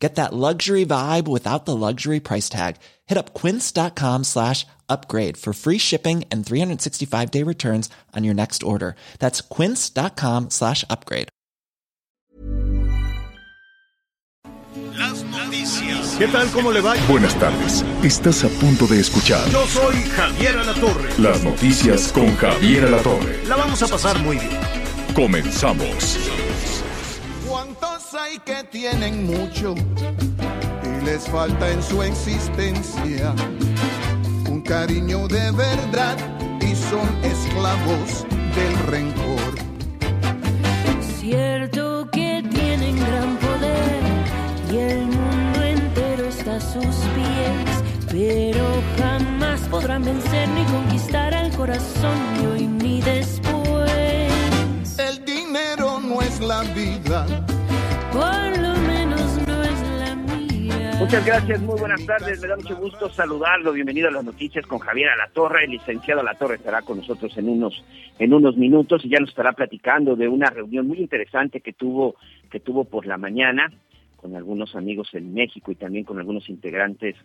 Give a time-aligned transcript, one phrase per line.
[0.00, 2.76] Get that luxury vibe without the luxury price tag.
[3.06, 8.62] Hit up quince.com slash upgrade for free shipping and 365 day returns on your next
[8.62, 8.94] order.
[9.18, 11.28] That's quince.com slash upgrade.
[14.96, 16.16] Las noticias.
[16.18, 16.48] ¿Qué tal?
[16.52, 16.94] ¿Cómo le va?
[17.08, 17.84] Buenas tardes.
[18.02, 21.08] Estás a punto de escuchar Yo soy Javier Alatorre.
[21.18, 23.44] las noticias con Javier Alatorre.
[23.46, 24.60] La vamos a pasar muy bien.
[25.14, 26.18] Comenzamos.
[28.10, 29.74] ¿Cuántos hay que tienen mucho
[30.84, 33.34] y les falta en su existencia
[34.48, 36.16] un cariño de verdad
[36.60, 39.54] y son esclavos del rencor?
[41.18, 44.02] Cierto que tienen gran poder
[44.72, 48.64] y el mundo entero está a sus pies, pero
[48.98, 54.98] jamás podrán vencer ni conquistar al corazón ni hoy ni después.
[54.98, 57.26] El dinero no es la vida,
[58.12, 60.92] Por lo menos no es la mía.
[60.98, 62.40] Muchas gracias, muy buenas tardes.
[62.40, 63.72] Me da mucho gusto saludarlo.
[63.72, 65.64] Bienvenido a las noticias con Javier Alatorre.
[65.64, 67.84] El licenciado Alatorre estará con nosotros en unos
[68.18, 72.16] en unos minutos y ya nos estará platicando de una reunión muy interesante que tuvo
[72.50, 73.70] que tuvo por la mañana
[74.16, 77.16] con algunos amigos en México y también con algunos integrantes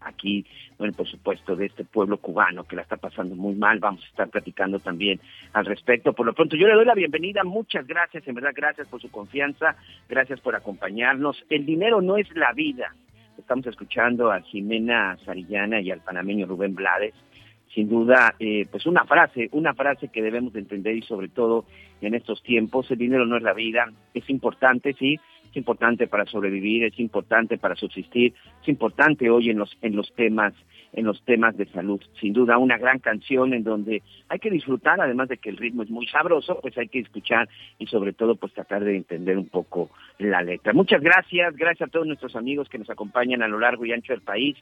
[0.00, 0.46] aquí,
[0.78, 3.78] bueno, por supuesto, de este pueblo cubano que la está pasando muy mal.
[3.78, 5.20] Vamos a estar platicando también
[5.52, 6.12] al respecto.
[6.12, 7.44] Por lo pronto, yo le doy la bienvenida.
[7.44, 9.76] Muchas gracias, en verdad, gracias por su confianza.
[10.08, 11.44] Gracias por acompañarnos.
[11.48, 12.94] El dinero no es la vida.
[13.38, 17.14] Estamos escuchando a Jimena Sarillana y al panameño Rubén Blades.
[17.74, 21.66] Sin duda, eh, pues una frase, una frase que debemos de entender y sobre todo
[22.00, 23.92] en estos tiempos, el dinero no es la vida.
[24.12, 25.20] Es importante, sí,
[25.50, 30.12] es importante para sobrevivir, es importante para subsistir, es importante hoy en los en los
[30.14, 30.54] temas
[30.92, 32.00] en los temas de salud.
[32.20, 35.82] Sin duda una gran canción en donde hay que disfrutar, además de que el ritmo
[35.82, 37.48] es muy sabroso, pues hay que escuchar
[37.78, 40.72] y sobre todo pues tratar de entender un poco la letra.
[40.72, 44.12] Muchas gracias, gracias a todos nuestros amigos que nos acompañan a lo largo y ancho
[44.12, 44.56] del país.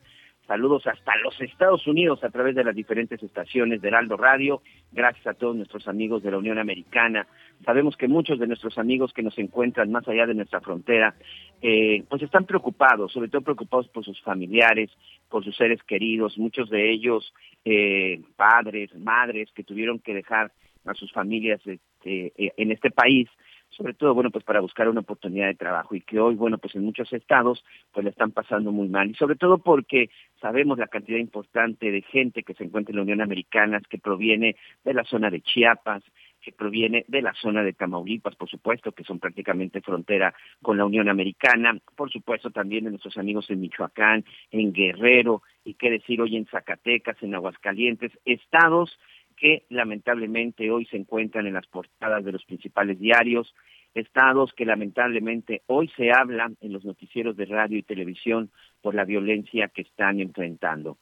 [0.48, 4.62] Saludos hasta los Estados Unidos a través de las diferentes estaciones de Heraldo Radio.
[4.92, 7.26] Gracias a todos nuestros amigos de la Unión Americana.
[7.66, 11.14] Sabemos que muchos de nuestros amigos que nos encuentran más allá de nuestra frontera,
[11.60, 14.90] eh, pues están preocupados, sobre todo preocupados por sus familiares,
[15.28, 17.34] por sus seres queridos, muchos de ellos
[17.66, 20.50] eh, padres, madres que tuvieron que dejar
[20.86, 23.28] a sus familias este, eh, en este país
[23.70, 26.74] sobre todo, bueno, pues para buscar una oportunidad de trabajo y que hoy, bueno, pues
[26.74, 29.10] en muchos estados, pues le están pasando muy mal.
[29.10, 33.02] Y sobre todo porque sabemos la cantidad importante de gente que se encuentra en la
[33.02, 36.02] Unión Americana, que proviene de la zona de Chiapas,
[36.40, 40.84] que proviene de la zona de Tamaulipas, por supuesto, que son prácticamente frontera con la
[40.84, 46.20] Unión Americana, por supuesto también de nuestros amigos en Michoacán, en Guerrero, y qué decir
[46.22, 48.98] hoy en Zacatecas, en Aguascalientes, estados
[49.40, 53.54] que lamentablemente hoy se encuentran en las portadas de los principales diarios,
[53.94, 58.50] estados que lamentablemente hoy se hablan en los noticieros de radio y televisión
[58.82, 60.98] por la violencia que están enfrentando.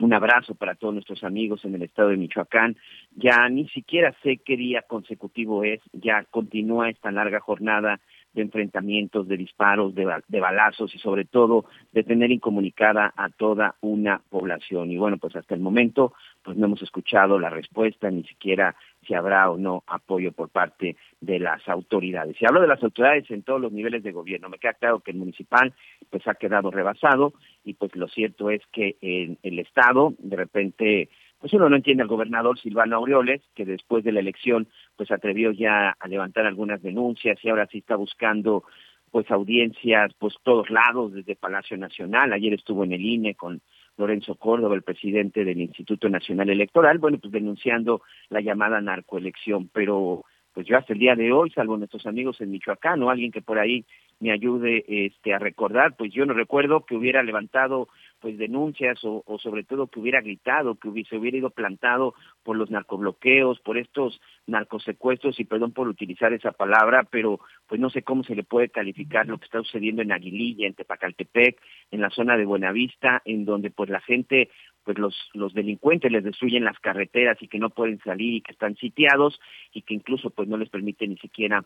[0.00, 2.76] Un abrazo para todos nuestros amigos en el estado de Michoacán.
[3.16, 8.00] Ya ni siquiera sé qué día consecutivo es, ya continúa esta larga jornada
[8.32, 13.74] de enfrentamientos, de disparos, de, de balazos y sobre todo de tener incomunicada a toda
[13.82, 14.90] una población.
[14.90, 18.74] Y bueno, pues hasta el momento pues no hemos escuchado la respuesta, ni siquiera
[19.06, 22.36] si habrá o no apoyo por parte de las autoridades.
[22.40, 24.48] Y hablo de las autoridades en todos los niveles de gobierno.
[24.48, 25.72] Me queda claro que el municipal
[26.10, 27.32] pues ha quedado rebasado
[27.64, 31.08] y pues lo cierto es que en el Estado de repente
[31.40, 35.52] pues uno no entiende al gobernador Silvano Aureoles, que después de la elección pues atrevió
[35.52, 38.64] ya a levantar algunas denuncias y ahora sí está buscando
[39.10, 43.62] pues audiencias pues todos lados desde Palacio Nacional, ayer estuvo en el INE con
[44.00, 50.24] Lorenzo Córdoba, el presidente del Instituto Nacional Electoral, bueno, pues denunciando la llamada narcoelección, pero
[50.60, 53.40] pues yo hasta el día de hoy, salvo nuestros amigos en Michoacán o alguien que
[53.40, 53.86] por ahí
[54.18, 57.88] me ayude este a recordar, pues yo no recuerdo que hubiera levantado
[58.20, 62.12] pues denuncias o, sobre todo que hubiera gritado, que hubiese, hubiera ido plantado
[62.42, 67.88] por los narcobloqueos, por estos narcosecuestros y perdón por utilizar esa palabra, pero pues no
[67.88, 71.58] sé cómo se le puede calificar lo que está sucediendo en Aguililla, en Tepacaltepec,
[71.90, 74.50] en la zona de Buenavista, en donde pues la gente
[74.84, 78.52] pues los, los delincuentes les destruyen las carreteras y que no pueden salir y que
[78.52, 79.40] están sitiados
[79.72, 81.64] y que incluso pues no les permite ni siquiera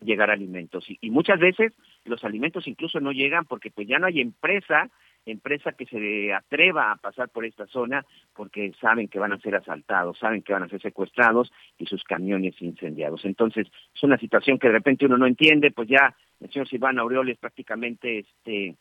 [0.00, 1.72] llegar alimentos y, y muchas veces
[2.04, 4.90] los alimentos incluso no llegan porque pues ya no hay empresa
[5.26, 8.04] empresa que se atreva a pasar por esta zona
[8.34, 12.02] porque saben que van a ser asaltados, saben que van a ser secuestrados y sus
[12.04, 13.24] camiones incendiados.
[13.24, 17.02] Entonces, es una situación que de repente uno no entiende, pues ya el señor Silvano
[17.02, 18.76] Aureoles prácticamente, este,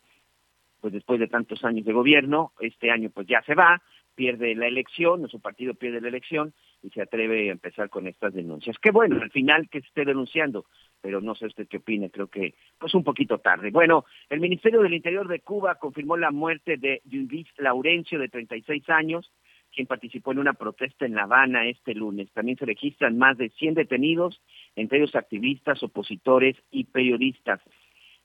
[0.84, 3.82] pues después de tantos años de gobierno, este año pues ya se va,
[4.16, 8.34] pierde la elección, su partido pierde la elección y se atreve a empezar con estas
[8.34, 8.76] denuncias.
[8.80, 10.66] Qué bueno, al final que se esté denunciando,
[11.00, 13.72] pero no sé usted qué opina, creo que pues un poquito tarde.
[13.72, 18.90] Bueno, el Ministerio del Interior de Cuba confirmó la muerte de Luis Laurencio, de 36
[18.90, 19.32] años,
[19.74, 22.30] quien participó en una protesta en La Habana este lunes.
[22.34, 24.42] También se registran más de 100 detenidos,
[24.76, 27.62] entre ellos activistas, opositores y periodistas.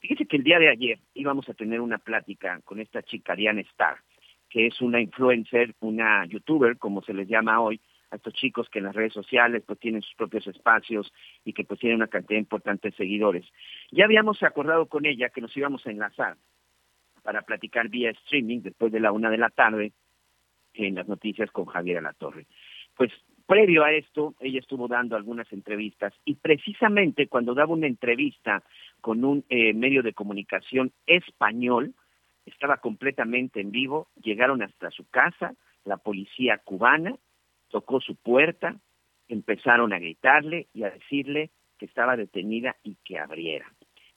[0.00, 3.60] Fíjese que el día de ayer íbamos a tener una plática con esta chica Diana
[3.62, 3.98] Starr
[4.48, 7.80] que es una influencer, una youtuber, como se les llama hoy,
[8.10, 11.12] a estos chicos que en las redes sociales pues tienen sus propios espacios
[11.44, 13.46] y que pues tienen una cantidad importante de seguidores.
[13.90, 16.36] Ya habíamos acordado con ella que nos íbamos a enlazar
[17.22, 19.92] para platicar vía streaming después de la una de la tarde
[20.72, 22.46] en las noticias con Javier Alatorre.
[22.96, 23.12] Pues
[23.48, 28.62] previo a esto, ella estuvo dando algunas entrevistas y precisamente cuando daba una entrevista
[29.00, 31.94] con un eh, medio de comunicación español,
[32.44, 35.54] estaba completamente en vivo, llegaron hasta su casa,
[35.84, 37.16] la policía cubana
[37.70, 38.76] tocó su puerta,
[39.28, 43.72] empezaron a gritarle y a decirle que estaba detenida y que abriera.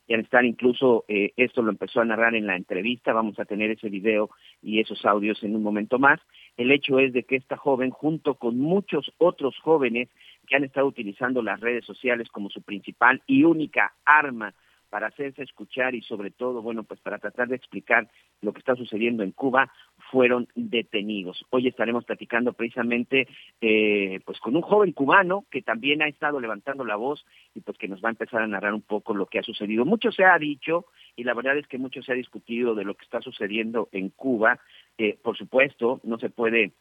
[0.07, 3.71] Ya estar incluso, eh, esto lo empezó a narrar en la entrevista, vamos a tener
[3.71, 4.29] ese video
[4.61, 6.19] y esos audios en un momento más.
[6.61, 10.09] El hecho es de que esta joven, junto con muchos otros jóvenes
[10.47, 14.53] que han estado utilizando las redes sociales como su principal y única arma
[14.91, 18.09] para hacerse escuchar y sobre todo, bueno, pues para tratar de explicar
[18.41, 19.71] lo que está sucediendo en Cuba,
[20.11, 21.45] fueron detenidos.
[21.49, 23.27] Hoy estaremos platicando precisamente
[23.61, 27.25] eh, pues con un joven cubano que también ha estado levantando la voz
[27.55, 29.85] y pues que nos va a empezar a narrar un poco lo que ha sucedido.
[29.85, 30.85] Mucho se ha dicho
[31.15, 34.09] y la verdad es que mucho se ha discutido de lo que está sucediendo en
[34.09, 34.59] Cuba.
[34.97, 36.73] Eh, por supuesto, no se puede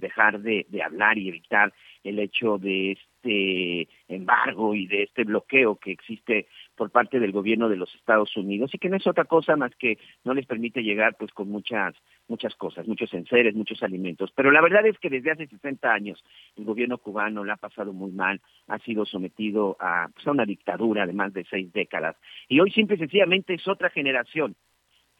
[0.00, 5.76] dejar de, de hablar y evitar el hecho de este embargo y de este bloqueo
[5.76, 9.26] que existe por parte del gobierno de los Estados Unidos y que no es otra
[9.26, 11.94] cosa más que no les permite llegar pues con muchas
[12.28, 14.32] muchas cosas, muchos enseres, muchos alimentos.
[14.34, 16.24] Pero la verdad es que desde hace 60 años
[16.56, 20.46] el gobierno cubano le ha pasado muy mal, ha sido sometido a, pues, a una
[20.46, 22.16] dictadura de más de seis décadas
[22.48, 24.56] y hoy simple y sencillamente es otra generación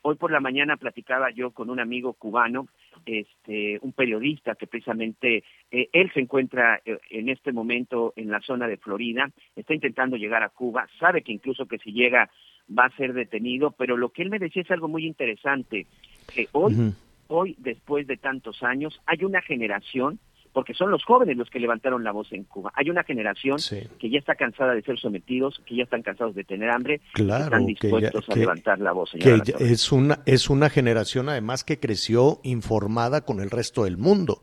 [0.03, 2.69] Hoy por la mañana platicaba yo con un amigo cubano,
[3.05, 8.41] este, un periodista que precisamente eh, él se encuentra eh, en este momento en la
[8.41, 12.31] zona de Florida, está intentando llegar a Cuba, sabe que incluso que si llega
[12.71, 15.87] va a ser detenido, pero lo que él me decía es algo muy interesante,
[16.33, 16.95] que hoy,
[17.29, 20.19] hoy después de tantos años, hay una generación
[20.53, 22.73] porque son los jóvenes los que levantaron la voz en Cuba.
[22.75, 23.59] Hay una generación
[23.99, 27.45] que ya está cansada de ser sometidos, que ya están cansados de tener hambre, claro,
[27.45, 29.13] están dispuestos a levantar la voz.
[29.13, 34.43] Que es una es una generación además que creció informada con el resto del mundo.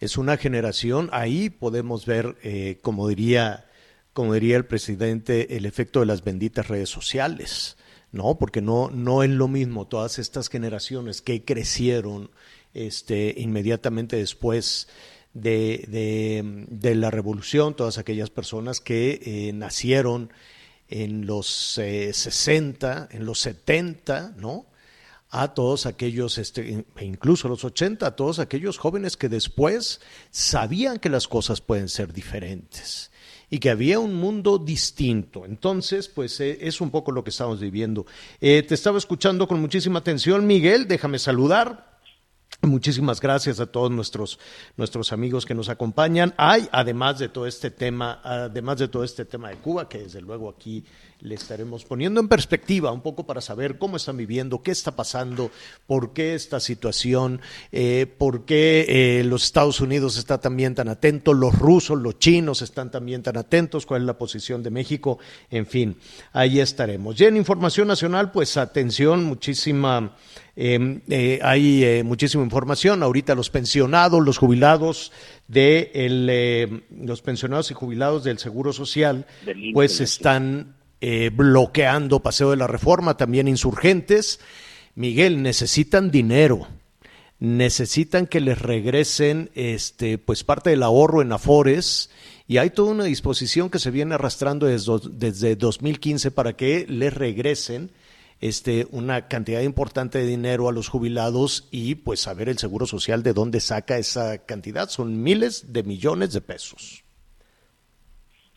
[0.00, 3.66] Es una generación ahí podemos ver, eh, como diría
[4.12, 7.76] como diría el presidente, el efecto de las benditas redes sociales.
[8.12, 12.30] No, porque no, no es lo mismo todas estas generaciones que crecieron
[12.72, 14.88] este, inmediatamente después
[15.36, 20.32] de, de, la revolución, todas aquellas personas que eh, nacieron
[20.88, 24.66] en los 60, eh, en los 70, ¿no?
[25.28, 30.00] A todos aquellos, este, e incluso los 80, a todos aquellos jóvenes que después
[30.30, 33.10] sabían que las cosas pueden ser diferentes
[33.50, 35.44] y que había un mundo distinto.
[35.44, 38.06] Entonces, pues eh, es un poco lo que estamos viviendo.
[38.40, 41.95] te estaba escuchando con muchísima atención, Miguel, déjame saludar.
[42.62, 44.38] Muchísimas gracias a todos nuestros,
[44.76, 46.34] nuestros amigos que nos acompañan.
[46.36, 50.20] Hay, además de todo este tema, además de todo este tema de Cuba, que desde
[50.20, 50.84] luego aquí
[51.26, 55.50] le estaremos poniendo en perspectiva un poco para saber cómo están viviendo, qué está pasando,
[55.86, 57.40] por qué esta situación,
[57.72, 62.62] eh, por qué eh, los Estados Unidos están también tan atentos, los rusos, los chinos
[62.62, 65.18] están también tan atentos, cuál es la posición de México,
[65.50, 65.96] en fin,
[66.32, 67.20] ahí estaremos.
[67.20, 70.16] Y en información nacional, pues atención, muchísima,
[70.54, 73.02] em, eh, hay muchísima información.
[73.02, 75.10] Ahorita los pensionados, los jubilados
[75.48, 79.26] de los pensionados y jubilados del Seguro Social,
[79.74, 84.40] pues están eh, bloqueando Paseo de la Reforma, también insurgentes.
[84.94, 86.68] Miguel, necesitan dinero,
[87.38, 92.10] necesitan que les regresen este, pues parte del ahorro en Afores
[92.48, 97.12] y hay toda una disposición que se viene arrastrando desde, desde 2015 para que les
[97.12, 97.90] regresen
[98.40, 103.22] este, una cantidad importante de dinero a los jubilados y pues saber el Seguro Social
[103.22, 104.88] de dónde saca esa cantidad.
[104.88, 107.05] Son miles de millones de pesos.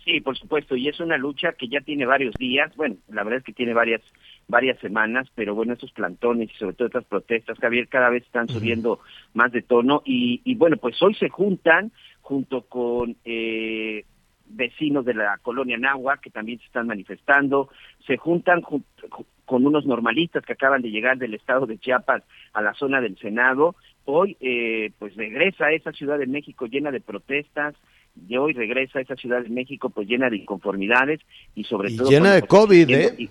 [0.10, 3.39] Sí, por supuesto, y es una lucha que ya tiene varios días, bueno, la verdad
[3.39, 4.01] es que tiene varias
[4.48, 8.50] varias semanas, pero bueno, estos plantones y sobre todo estas protestas, Javier, cada vez están
[8.50, 9.01] subiendo
[9.36, 14.04] más de tono y, y bueno, pues hoy se juntan junto con eh,
[14.48, 17.70] vecinos de la colonia Nahua que también se están manifestando,
[18.08, 22.24] se juntan con unos normalistas que acaban de llegar del estado de Chiapas
[22.54, 23.75] a la zona del Senado.
[24.06, 27.75] Hoy, eh, pues regresa a esa Ciudad de México llena de protestas,
[28.28, 31.20] y hoy regresa a esa Ciudad de México pues llena de inconformidades
[31.56, 32.10] y sobre todo...
[32.10, 33.30] Llena de COVID, ¿eh?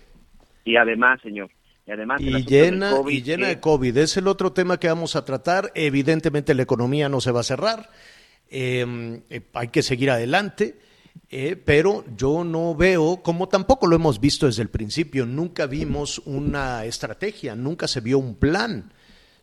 [0.65, 1.51] Y, además, señor,
[1.87, 3.97] y además y llena, y llena de COVID.
[3.97, 5.73] Es el otro tema que vamos a tratar.
[5.75, 7.89] Evidentemente la economía no se va a cerrar.
[8.51, 10.77] Em, eh, hay que seguir adelante.
[11.31, 16.21] Eh, pero yo no veo, como tampoco lo hemos visto desde el principio, nunca vimos
[16.25, 18.93] una estrategia, nunca se vio un plan.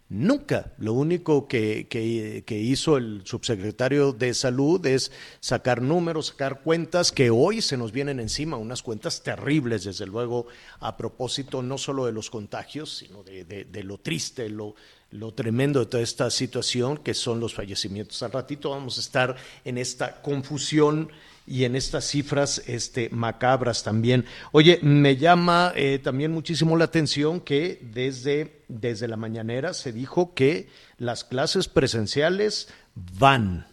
[0.08, 0.72] Nunca.
[0.78, 7.32] Lo único que, que, hizo el subsecretario de Salud es sacar números, sacar cuentas que
[7.32, 10.46] hoy se nos vienen encima, unas cuentas terribles, desde luego,
[10.80, 14.76] a propósito no solo de los contagios, sino de, de lo triste, lo,
[15.10, 18.22] lo tremendo de toda esta situación, que son los fallecimientos.
[18.22, 21.10] Al ratito vamos a estar en esta confusión
[21.48, 24.26] y en estas cifras este, macabras también.
[24.52, 30.34] Oye, me llama eh, también muchísimo la atención que desde, desde la mañanera se dijo
[30.34, 33.68] que las clases presenciales van.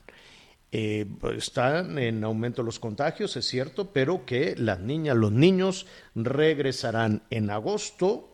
[0.74, 7.22] Eh, están en aumento los contagios, es cierto, pero que las niñas, los niños regresarán
[7.28, 8.31] en agosto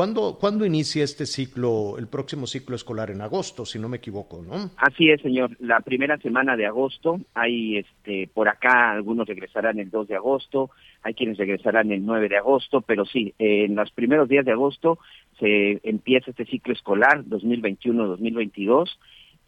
[0.00, 3.10] ¿Cuándo, ¿Cuándo, inicia este ciclo, el próximo ciclo escolar?
[3.10, 4.70] En agosto, si no me equivoco, ¿no?
[4.78, 5.54] Así es, señor.
[5.60, 10.70] La primera semana de agosto, hay este, por acá algunos regresarán el 2 de agosto,
[11.02, 14.98] hay quienes regresarán el 9 de agosto, pero sí, en los primeros días de agosto
[15.38, 18.88] se empieza este ciclo escolar 2021-2022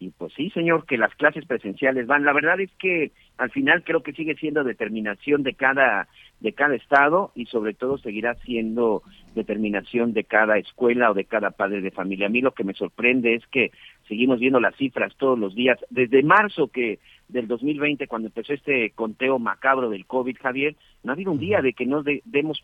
[0.03, 2.25] y pues sí, señor, que las clases presenciales van.
[2.25, 6.09] La verdad es que al final creo que sigue siendo determinación de cada
[6.41, 9.01] de cada estado y sobre todo seguirá siendo
[9.33, 12.27] determinación de cada escuela o de cada padre de familia.
[12.27, 13.71] A mí lo que me sorprende es que
[14.09, 15.79] seguimos viendo las cifras todos los días.
[15.89, 21.15] Desde marzo que del 2020, cuando empezó este conteo macabro del COVID, Javier, no ha
[21.15, 22.61] habido un día de que no demos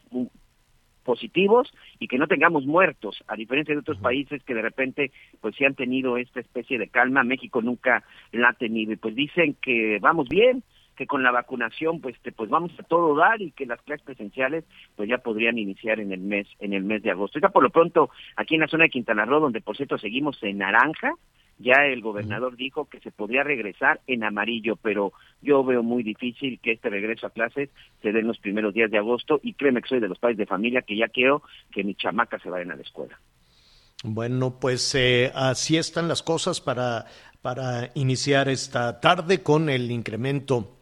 [1.03, 5.55] positivos y que no tengamos muertos, a diferencia de otros países que de repente pues
[5.55, 8.93] sí han tenido esta especie de calma, México nunca la ha tenido.
[8.93, 10.63] Y pues dicen que vamos bien,
[10.99, 14.65] que con la vacunación pues pues vamos a todo dar y que las clases presenciales
[14.97, 17.39] pues ya podrían iniciar en el mes en el mes de agosto.
[17.39, 20.43] Ya por lo pronto aquí en la zona de Quintana Roo donde por cierto seguimos
[20.43, 21.13] en naranja,
[21.59, 25.11] ya el gobernador dijo que se podría regresar en amarillo, pero
[25.41, 27.69] yo veo muy difícil que este regreso a clases
[28.01, 30.37] se dé en los primeros días de agosto y créeme que soy de los padres
[30.37, 33.19] de familia que ya quiero que mi chamaca se vayan a la escuela.
[34.03, 37.05] Bueno, pues eh, así están las cosas para,
[37.41, 40.78] para iniciar esta tarde con el incremento,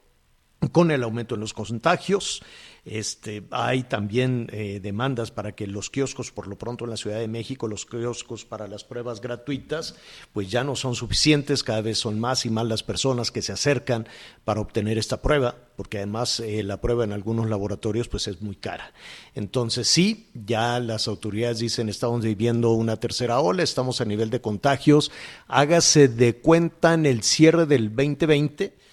[0.71, 2.41] con el aumento en los contagios.
[2.89, 7.19] Este, hay también eh, demandas para que los kioscos, por lo pronto en la Ciudad
[7.19, 9.95] de México, los kioscos para las pruebas gratuitas,
[10.31, 13.51] pues ya no son suficientes, cada vez son más y más las personas que se
[13.51, 14.07] acercan
[14.45, 18.55] para obtener esta prueba, porque además eh, la prueba en algunos laboratorios pues es muy
[18.55, 18.93] cara.
[19.35, 24.39] Entonces sí, ya las autoridades dicen estamos viviendo una tercera ola, estamos a nivel de
[24.39, 25.11] contagios,
[25.49, 28.86] hágase de cuenta en el cierre del 2020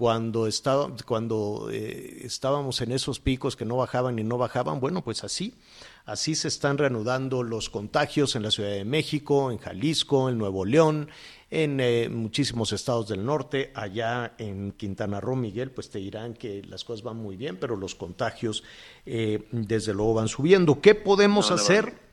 [0.00, 5.04] cuando, estaba, cuando eh, estábamos en esos picos que no bajaban y no bajaban, bueno,
[5.04, 5.52] pues así,
[6.06, 10.64] así se están reanudando los contagios en la Ciudad de México, en Jalisco, en Nuevo
[10.64, 11.10] León,
[11.50, 16.62] en eh, muchísimos estados del norte, allá en Quintana Roo, Miguel, pues te dirán que
[16.62, 18.64] las cosas van muy bien, pero los contagios
[19.04, 20.80] eh, desde luego van subiendo.
[20.80, 22.09] ¿Qué podemos hacer?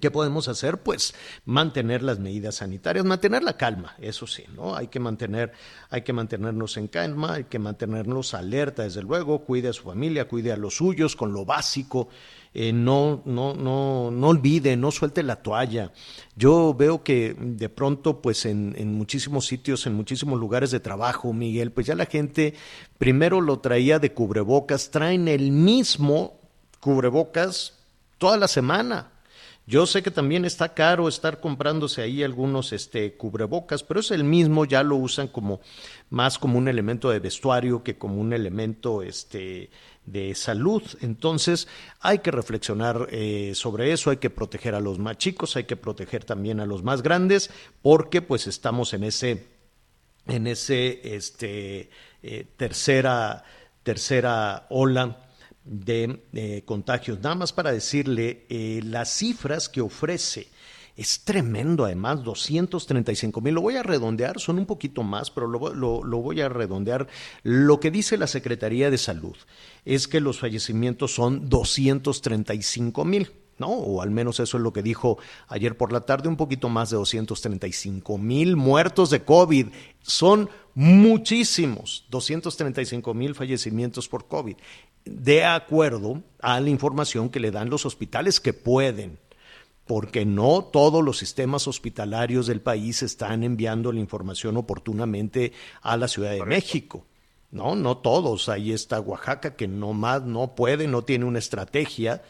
[0.00, 0.78] ¿Qué podemos hacer?
[0.78, 1.14] Pues
[1.44, 4.74] mantener las medidas sanitarias, mantener la calma, eso sí, ¿no?
[4.74, 5.52] Hay que mantener,
[5.90, 10.26] hay que mantenernos en calma, hay que mantenernos alerta, desde luego, cuide a su familia,
[10.26, 12.08] cuide a los suyos con lo básico,
[12.52, 15.92] eh, no, no, no, no olvide, no suelte la toalla.
[16.34, 21.32] Yo veo que de pronto, pues en, en muchísimos sitios, en muchísimos lugares de trabajo,
[21.32, 22.54] Miguel, pues ya la gente
[22.98, 26.40] primero lo traía de cubrebocas, traen el mismo
[26.80, 27.74] cubrebocas
[28.18, 29.12] toda la semana
[29.68, 34.22] yo sé que también está caro estar comprándose ahí algunos este, cubrebocas, pero es el
[34.22, 35.60] mismo, ya lo usan como
[36.08, 39.70] más como un elemento de vestuario que como un elemento este,
[40.04, 40.84] de salud.
[41.00, 41.66] Entonces
[41.98, 45.76] hay que reflexionar eh, sobre eso, hay que proteger a los más chicos, hay que
[45.76, 47.50] proteger también a los más grandes,
[47.82, 49.48] porque pues estamos en ese,
[50.28, 51.90] en ese este,
[52.22, 53.42] eh, tercera,
[53.82, 55.25] tercera ola
[55.66, 57.20] de contagios.
[57.20, 60.48] Nada más para decirle, eh, las cifras que ofrece
[60.96, 63.54] es tremendo, además, 235 mil.
[63.54, 67.06] Lo voy a redondear, son un poquito más, pero lo, lo, voy a redondear.
[67.42, 69.36] Lo que dice la Secretaría de Salud
[69.84, 73.30] es que los fallecimientos son 235 mil.
[73.58, 73.68] ¿No?
[73.68, 76.90] O al menos eso es lo que dijo ayer por la tarde, un poquito más
[76.90, 79.68] de 235 mil muertos de COVID.
[80.02, 84.56] Son muchísimos, 235 mil fallecimientos por COVID,
[85.04, 89.18] de acuerdo a la información que le dan los hospitales que pueden
[89.86, 96.08] porque no todos los sistemas hospitalarios del país están enviando la información oportunamente a la
[96.08, 97.06] Ciudad de México.
[97.52, 98.48] No, no todos.
[98.48, 102.22] Ahí está Oaxaca que no más no puede, no tiene una estrategia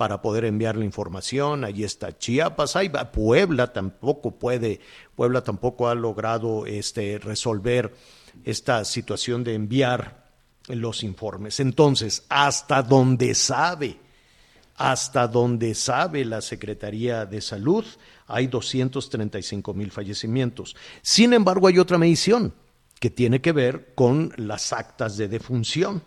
[0.00, 1.62] para poder enviar la información.
[1.62, 3.12] Ahí está Chiapas, ahí va.
[3.12, 4.80] Puebla tampoco puede,
[5.14, 7.94] Puebla tampoco ha logrado este resolver
[8.42, 10.24] esta situación de enviar
[10.68, 11.60] los informes.
[11.60, 13.98] Entonces, hasta donde sabe
[14.76, 17.84] hasta donde sabe la Secretaría de Salud,
[18.26, 20.74] hay 235 mil fallecimientos.
[21.02, 22.54] Sin embargo, hay otra medición
[22.98, 26.02] que tiene que ver con las actas de defunción.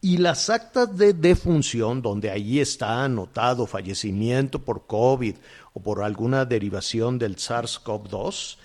[0.00, 5.34] Y las actas de defunción, donde allí está anotado fallecimiento por COVID
[5.72, 8.58] o por alguna derivación del SARS-CoV-2,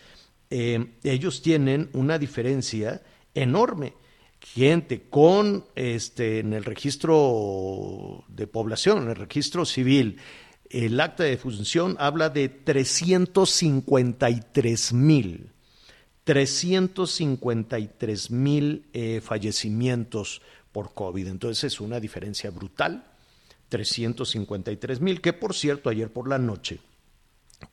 [0.49, 3.01] eh, ellos tienen una diferencia
[3.33, 3.93] enorme.
[4.41, 10.17] Gente con este en el registro de población, en el registro civil,
[10.69, 15.51] el acta de defunción habla de 353 mil,
[16.23, 21.27] 353 mil eh, fallecimientos por COVID.
[21.27, 23.05] Entonces es una diferencia brutal,
[23.69, 26.79] 353 mil, que por cierto ayer por la noche,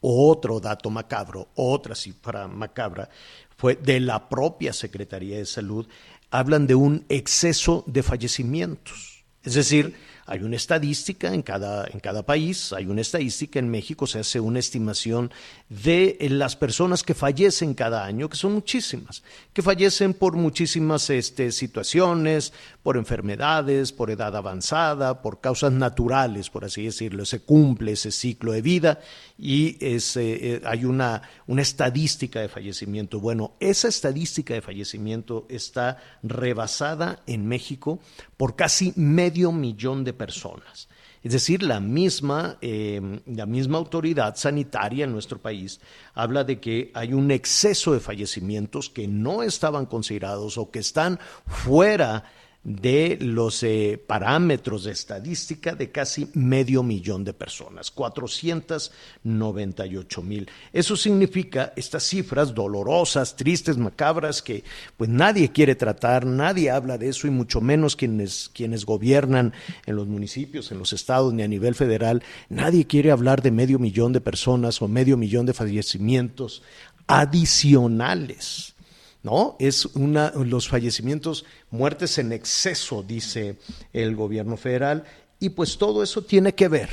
[0.01, 3.09] otro dato macabro, otra cifra macabra,
[3.57, 5.87] fue de la propia Secretaría de Salud,
[6.31, 9.25] hablan de un exceso de fallecimientos.
[9.43, 9.97] Es decir,
[10.29, 14.41] hay una estadística en cada, en cada país, hay una estadística en México, se hace
[14.41, 15.33] una estimación
[15.71, 19.23] de las personas que fallecen cada año, que son muchísimas,
[19.55, 26.65] que fallecen por muchísimas este, situaciones, por enfermedades, por edad avanzada, por causas naturales, por
[26.65, 27.25] así decirlo.
[27.25, 29.01] Se cumple ese ciclo de vida
[29.39, 33.21] y eh, hay una, una estadística de fallecimiento.
[33.21, 38.01] Bueno, esa estadística de fallecimiento está rebasada en México
[38.37, 40.89] por casi medio millón de personas.
[41.23, 45.81] Es decir, la misma, eh, la misma autoridad sanitaria en nuestro país
[46.15, 51.19] habla de que hay un exceso de fallecimientos que no estaban considerados o que están
[51.47, 52.25] fuera
[52.65, 60.51] de los eh, parámetros de estadística de casi medio millón de personas, 498 mil.
[60.73, 64.65] Eso significa estas cifras dolorosas, tristes, macabras, que
[64.97, 69.55] pues nadie quiere tratar, nadie habla de eso y mucho menos quienes, quienes gobiernan
[69.87, 73.79] en los municipios, en los estados, ni a nivel federal, nadie quiere hablar de medio
[73.79, 76.63] millón de personas o medio millón de fallecimientos
[77.07, 78.75] adicionales
[79.23, 79.57] ¿no?
[79.59, 83.59] Es una, los fallecimientos, muertes en exceso, dice
[83.93, 85.05] el gobierno federal,
[85.41, 86.91] y pues todo eso tiene que ver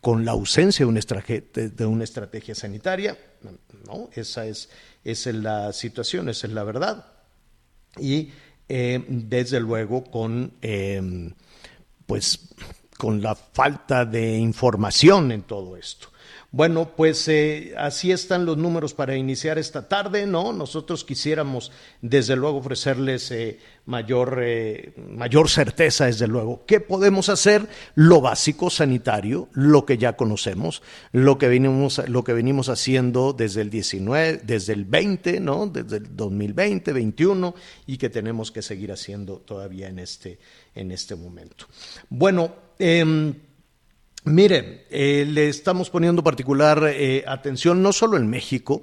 [0.00, 3.18] con la ausencia de una, estrategia, de una estrategia sanitaria,
[3.86, 4.10] ¿no?
[4.14, 4.68] Esa es,
[5.04, 7.06] es la situación, esa es la verdad.
[7.98, 8.30] Y
[8.68, 11.32] eh, desde luego con, eh,
[12.06, 12.48] pues,
[12.96, 16.08] con la falta de información en todo esto.
[16.56, 20.54] Bueno, pues eh, así están los números para iniciar esta tarde, ¿no?
[20.54, 26.64] Nosotros quisiéramos, desde luego, ofrecerles eh, mayor, eh, mayor certeza, desde luego.
[26.64, 27.68] ¿Qué podemos hacer?
[27.94, 30.80] Lo básico sanitario, lo que ya conocemos,
[31.12, 35.66] lo que venimos, lo que venimos haciendo desde el 19, desde el 20, ¿no?
[35.66, 37.54] Desde el 2020, 21
[37.86, 40.38] y que tenemos que seguir haciendo todavía en este,
[40.74, 41.66] en este momento.
[42.08, 43.34] Bueno, eh,
[44.26, 48.82] Mire, eh, le estamos poniendo particular eh, atención no solo en México,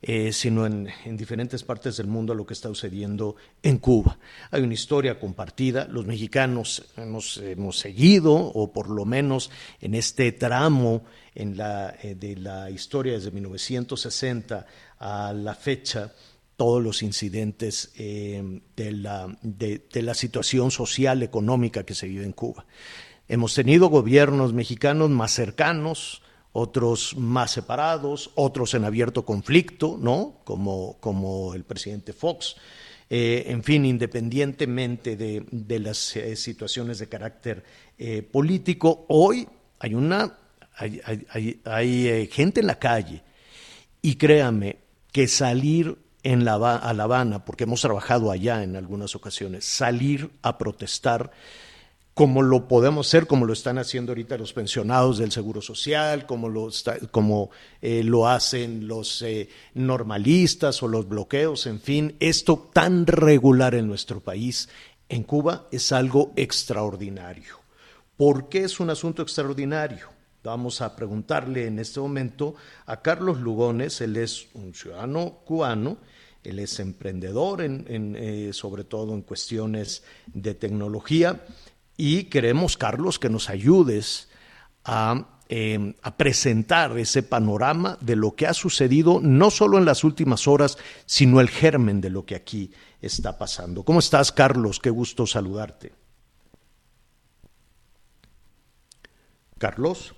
[0.00, 4.20] eh, sino en, diferentes partes del mundo a lo que está sucediendo en Cuba.
[4.52, 10.30] Hay una historia compartida, los mexicanos hemos, hemos seguido, o por lo menos en este
[10.30, 11.02] tramo
[11.34, 14.64] en la, de la historia desde 1960
[15.00, 16.12] a la fecha,
[16.56, 22.64] todos los incidentes de, la, de la situación social, económica que se vive en Cuba.
[23.28, 30.40] Hemos tenido gobiernos mexicanos más cercanos, otros más separados, otros en abierto conflicto, ¿no?
[30.44, 32.56] Como, como el presidente Fox.
[33.10, 37.64] Eh, en fin, independientemente de, las eh, situaciones de carácter
[37.98, 39.46] eh, político, hoy
[39.78, 40.38] hay una
[40.76, 43.22] hay, hay, gente en la calle
[44.02, 44.78] y créame
[45.12, 50.30] que salir en la, a La Habana, porque hemos trabajado allá en algunas ocasiones, salir
[50.42, 51.30] a protestar
[52.14, 56.48] como lo podemos hacer, como lo están haciendo ahorita los pensionados del Seguro Social, como
[56.48, 56.70] lo,
[57.82, 64.20] eh, hacen los eh, normalistas o los bloqueos, en fin, esto tan regular en nuestro
[64.20, 64.68] país,
[65.08, 67.58] en Cuba, es algo extraordinario.
[68.16, 70.08] ¿Por qué es un asunto extraordinario?
[70.44, 72.54] Vamos a preguntarle en este momento
[72.86, 75.96] a Carlos Lugones, él es un ciudadano cubano,
[76.44, 81.40] él es emprendedor, en, eh, sobre todo en cuestiones de tecnología,
[81.96, 84.28] y queremos, Carlos, que nos ayudes
[84.84, 90.04] a, em, a, presentar ese panorama de lo que ha sucedido, no solo en las
[90.04, 93.84] últimas horas, sino el germen de lo que aquí está pasando.
[93.84, 94.80] ¿Cómo estás, Carlos?
[94.80, 95.92] Qué gusto saludarte.
[99.58, 100.14] Carlos.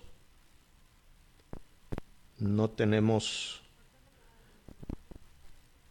[2.38, 3.62] No tenemos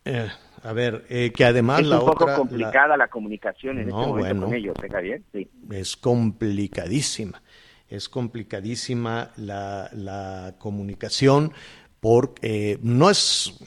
[0.04, 0.30] eh,
[0.66, 4.00] a ver, eh, que además es la un poco otra, complicada la, comunicación en no,
[4.00, 5.22] este momento bueno, con ellos, ¿eh, Javier?
[5.32, 5.48] Sí.
[5.70, 7.44] Es complicadísima,
[7.88, 11.54] es complicadísima la, la comunicación
[12.00, 13.60] porque eh, no es,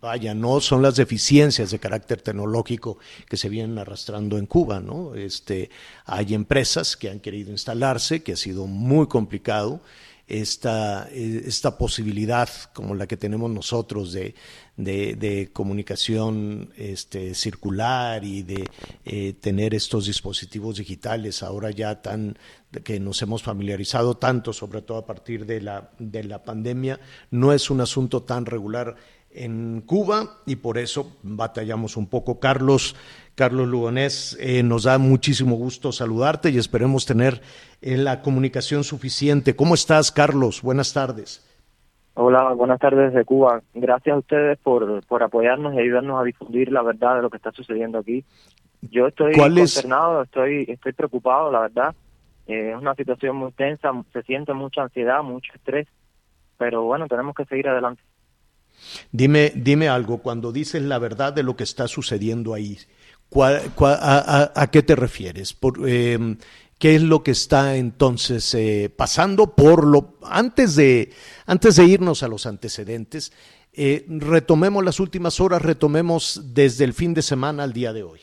[0.00, 5.14] vaya, no son las deficiencias de carácter tecnológico que se vienen arrastrando en Cuba, ¿no?
[5.14, 5.70] Este,
[6.04, 9.82] hay empresas que han querido instalarse, que ha sido muy complicado,
[10.28, 14.34] esta, esta posibilidad como la que tenemos nosotros de,
[14.78, 18.64] de, comunicación este, circular y de
[19.04, 22.38] eh, tener estos dispositivos digitales ahora ya tan
[22.84, 27.52] que nos hemos familiarizado tanto, sobre todo a partir de la, de la pandemia, no
[27.52, 28.94] es un asunto tan regular
[29.30, 32.38] en Cuba y por eso batallamos un poco.
[32.38, 32.94] Carlos,
[33.34, 37.40] Carlos Lugonés, eh, nos da muchísimo gusto saludarte y esperemos tener
[37.80, 39.56] eh, la comunicación suficiente.
[39.56, 40.60] ¿Cómo estás, Carlos?
[40.62, 41.47] Buenas tardes.
[42.20, 43.62] Hola, buenas tardes de Cuba.
[43.74, 47.36] Gracias a ustedes por, por apoyarnos y ayudarnos a difundir la verdad de lo que
[47.36, 48.24] está sucediendo aquí.
[48.90, 51.94] Yo estoy consternado, estoy, estoy preocupado, la verdad.
[52.48, 55.86] Eh, es una situación muy tensa, se siente mucha ansiedad, mucho estrés,
[56.56, 58.02] pero bueno, tenemos que seguir adelante.
[59.12, 62.78] Dime, dime algo, cuando dices la verdad de lo que está sucediendo ahí,
[63.28, 65.52] ¿cuál, cuál, a, a, a, qué te refieres?
[65.52, 66.18] Por, eh,
[66.78, 69.56] ¿Qué es lo que está entonces eh, pasando?
[69.56, 71.10] Por lo antes de
[71.46, 73.32] antes de irnos a los antecedentes,
[73.72, 78.20] eh, retomemos las últimas horas, retomemos desde el fin de semana al día de hoy.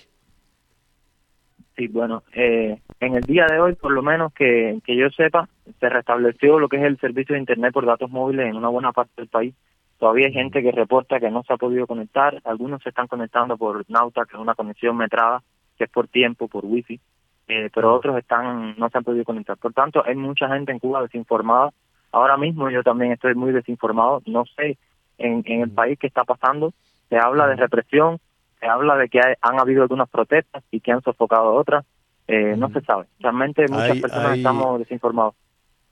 [1.76, 5.50] Sí, bueno, eh, en el día de hoy, por lo menos que, que yo sepa,
[5.78, 8.94] se restableció lo que es el servicio de Internet por datos móviles en una buena
[8.94, 9.54] parte del país.
[10.00, 12.42] Todavía hay gente que reporta que no se ha podido conectar.
[12.46, 15.44] Algunos se están conectando por Nauta, que es una conexión metrada,
[15.78, 17.02] que es por tiempo, por wifi,
[17.48, 19.58] eh, pero otros están no se han podido conectar.
[19.58, 21.72] Por tanto, hay mucha gente en Cuba desinformada.
[22.12, 24.22] Ahora mismo yo también estoy muy desinformado.
[24.26, 24.78] No sé
[25.18, 26.74] en, en el país qué está pasando.
[27.10, 28.20] Se habla de represión,
[28.60, 31.86] se habla de que hay, han habido algunas protestas y que han sofocado otras.
[32.28, 33.06] Eh, no se sabe.
[33.20, 35.36] Realmente muchas Hay- personas hay- estamos desinformados.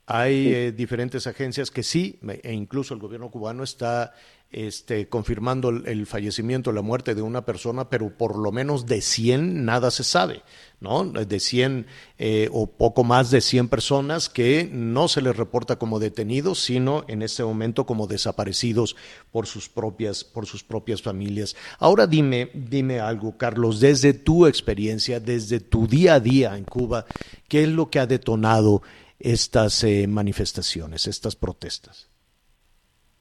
[0.06, 0.54] Hay Sí.
[0.54, 4.14] eh, diferentes agencias que sí, e incluso el gobierno cubano está
[4.52, 9.02] este, confirmando el, el fallecimiento, la muerte de una persona, pero por lo menos de
[9.02, 10.44] 100 nada se sabe,
[10.80, 11.06] ¿no?
[11.06, 11.88] De 100
[12.20, 17.04] eh, o poco más de 100 personas que no se les reporta como detenidos, sino
[17.08, 18.96] en este momento como desaparecidos
[19.32, 21.56] por sus propias, por sus propias familias.
[21.80, 27.08] Ahora dime, dime algo, Carlos, desde tu experiencia, desde tu día a día en Cuba,
[27.48, 28.84] ¿qué es lo que ha detonado
[29.24, 32.10] estas eh, manifestaciones, estas protestas?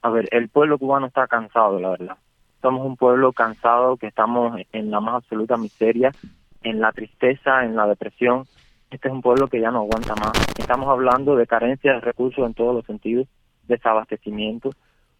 [0.02, 2.16] A ver, el pueblo cubano está cansado, la verdad.
[2.60, 6.12] Somos un pueblo cansado que estamos en la más absoluta miseria,
[6.62, 8.44] en la tristeza, en la depresión.
[8.90, 10.32] Este es un pueblo que ya no aguanta más.
[10.58, 13.26] Estamos hablando de carencia de recursos en todos los sentidos,
[13.68, 14.70] desabastecimiento,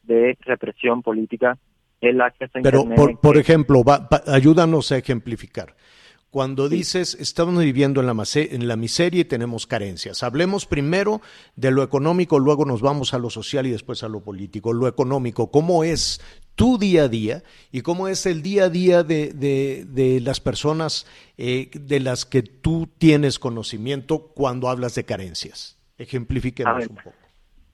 [0.03, 1.57] de represión política,
[2.01, 2.97] el acceso a Pero, Internet.
[2.99, 5.75] por, por ejemplo, va- va- ayúdanos a ejemplificar.
[6.33, 11.21] Cuando dices, estamos viviendo en la, en la miseria y tenemos carencias, hablemos primero
[11.57, 14.73] de lo económico, luego nos vamos a lo social y después a lo político.
[14.73, 16.23] Lo económico, ¿cómo es
[16.55, 20.41] tu día a día y cómo es el día a día de, de- de las
[20.41, 21.05] personas
[21.37, 25.77] eh, de las que tú tienes conocimiento cuando hablas de carencias?
[25.99, 27.13] Ejemplifiquemos un poco.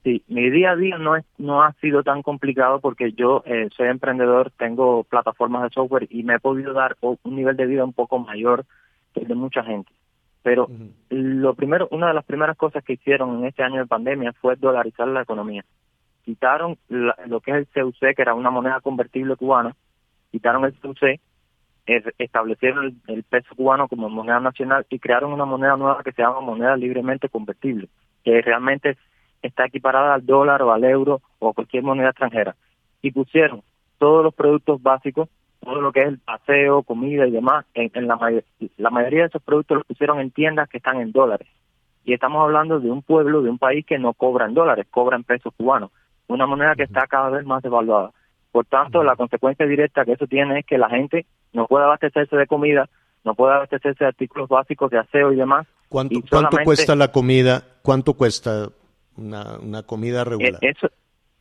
[0.03, 3.67] Sí, mi día a día no es no ha sido tan complicado porque yo eh,
[3.75, 7.83] soy emprendedor, tengo plataformas de software y me he podido dar un nivel de vida
[7.83, 8.65] un poco mayor
[9.13, 9.91] que el de mucha gente.
[10.41, 10.69] Pero
[11.09, 14.55] lo primero, una de las primeras cosas que hicieron en este año de pandemia fue
[14.55, 15.65] dolarizar la economía.
[16.23, 19.75] Quitaron la- lo que es el CUC, que era una moneda convertible cubana,
[20.31, 21.19] quitaron el CUC,
[22.17, 26.21] establecieron el, el peso cubano como moneda nacional y crearon una moneda nueva que se
[26.21, 27.89] llama moneda libremente convertible,
[28.23, 28.97] que realmente
[29.41, 32.55] está equiparada al dólar o al euro o cualquier moneda extranjera.
[33.01, 33.61] Y pusieron
[33.97, 35.29] todos los productos básicos,
[35.61, 38.43] todo lo que es el paseo, comida y demás, en, en la, may-
[38.77, 41.47] la mayoría de esos productos los pusieron en tiendas que están en dólares.
[42.05, 45.17] Y estamos hablando de un pueblo, de un país que no cobra en dólares, cobra
[45.17, 45.91] en pesos cubanos,
[46.27, 48.11] una moneda que está cada vez más devaluada.
[48.51, 52.35] Por tanto, la consecuencia directa que eso tiene es que la gente no puede abastecerse
[52.35, 52.89] de comida,
[53.23, 55.67] no puede abastecerse de artículos básicos de aseo y demás.
[55.87, 57.63] ¿Cuánto, y cuánto cuesta la comida?
[57.83, 58.69] ¿Cuánto cuesta
[59.19, 60.53] una, una comida regular.
[60.61, 60.89] Eh, eso,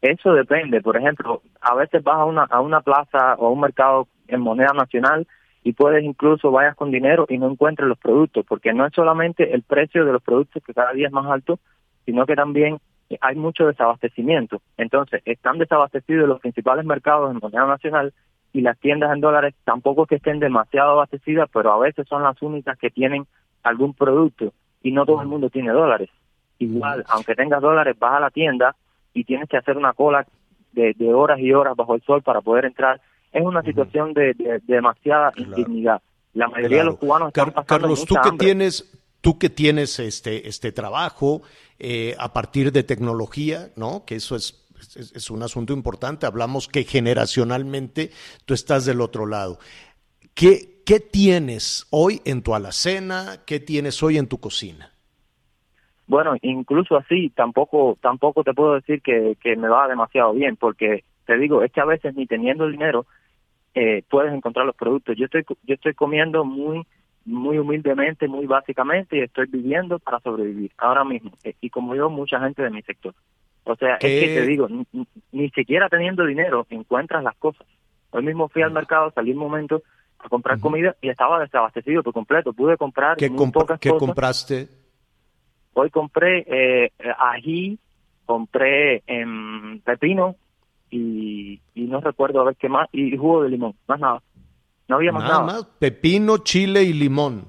[0.01, 0.81] eso depende.
[0.81, 4.41] Por ejemplo, a veces vas a una, a una plaza o a un mercado en
[4.41, 5.27] moneda nacional
[5.65, 9.55] y puedes incluso vayas con dinero y no encuentres los productos, porque no es solamente
[9.55, 11.59] el precio de los productos que cada día es más alto,
[12.07, 12.79] sino que también
[13.21, 14.61] hay mucho desabastecimiento.
[14.77, 18.13] Entonces, están desabastecidos los principales mercados en moneda nacional
[18.53, 22.41] y las tiendas en dólares tampoco que estén demasiado abastecidas, pero a veces son las
[22.43, 23.27] únicas que tienen
[23.63, 26.11] algún producto y no todo el mundo tiene dólares.
[26.59, 28.75] Igual, aunque tengas dólares, vas a la tienda
[29.15, 30.27] y tienes que hacer una cola
[30.73, 33.01] de, horas y horas bajo el sol para poder entrar.
[33.33, 36.01] Es una situación de, demasiada indignidad.
[36.35, 40.71] La mayoría de los cubanos están Carlos, tú que tienes tú que tienes este este
[40.71, 41.43] trabajo
[41.81, 44.05] eh, a partir de tecnología, ¿no?
[44.05, 46.27] Que eso es es, un asunto importante.
[46.27, 48.11] Hablamos que generacionalmente
[48.45, 49.59] tú estás del otro lado.
[50.35, 53.43] ¿Qué, ¿Qué tienes hoy en tu alacena?
[53.45, 54.95] ¿Qué tienes hoy en tu cocina?
[56.09, 61.05] Bueno, incluso así tampoco tampoco te puedo decir que, que me va demasiado bien, porque
[61.27, 63.07] te digo, es que a veces ni teniendo el dinero
[63.75, 65.17] eh, puedes encontrar los productos.
[65.17, 66.87] Yo estoy yo estoy comiendo muy
[67.27, 71.33] muy humildemente, muy básicamente y estoy viviendo para sobrevivir ahora mismo.
[71.45, 73.15] Eh, y como yo, mucha gente de mi sector.
[73.65, 74.67] O sea, es que te digo,
[75.31, 77.67] ni, siquiera teniendo dinero encuentras las cosas.
[78.11, 79.83] Hoy mismo fui al mercado, salí un momento
[80.19, 82.55] a comprar comida y estaba desabastecido por completo.
[82.55, 84.69] Pude comprar ¿Qué, muy pocas ¿qué compraste?
[85.81, 87.79] Hoy compré eh, ají,
[88.27, 90.35] compré em, pepino
[90.91, 94.23] y, no recuerdo a ver qué más, y jugo de limón, más nada.
[94.89, 95.45] No había más nada.
[95.45, 97.47] Más, pepino, chile y limón.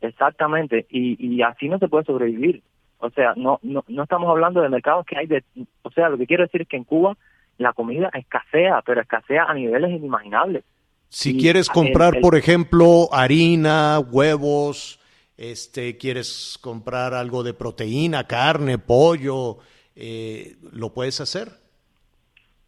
[0.00, 2.62] Exactamente, y, y así no se puede sobrevivir.
[2.98, 5.44] O sea, no, no, no estamos hablando de mercados que hay de...
[5.82, 7.16] O sea, lo que quiero decir es que en Cuba
[7.58, 10.64] la comida escasea, pero escasea a niveles inimaginables.
[11.08, 14.98] Si quieres comprar, por ejemplo, harina, huevos,
[15.36, 19.58] este, quieres comprar algo de proteína, carne, pollo,
[19.94, 21.48] eh, ¿lo puedes hacer?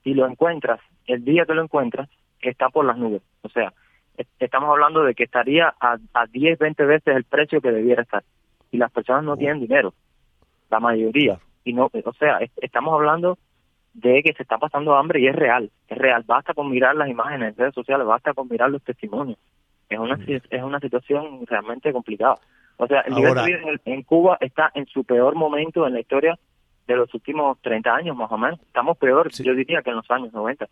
[0.05, 2.09] Si lo encuentras, el día que lo encuentras,
[2.41, 3.23] está por las nubes.
[3.43, 3.73] O sea,
[4.39, 8.25] estamos hablando de que estaría a, a 10, 20 veces el precio que debiera estar.
[8.71, 9.37] Y las personas no oh.
[9.37, 9.95] tienen dinero
[10.71, 11.39] la mayoría.
[11.65, 13.39] Y no, o sea, estamos hablando
[13.95, 16.25] de que se está pasando hambre y es real, es real.
[16.27, 19.39] Basta con mirar las imágenes en redes sociales, basta con mirar los testimonios.
[19.89, 22.39] Es una, es una situación realmente complicada.
[22.77, 26.01] O sea, el nivel de vida en, Cuba está en su peor momento en la
[26.01, 26.39] historia
[26.87, 28.61] de los últimos 30 años, más o menos.
[28.61, 30.69] Estamos peor, yo diría, que en los años 90.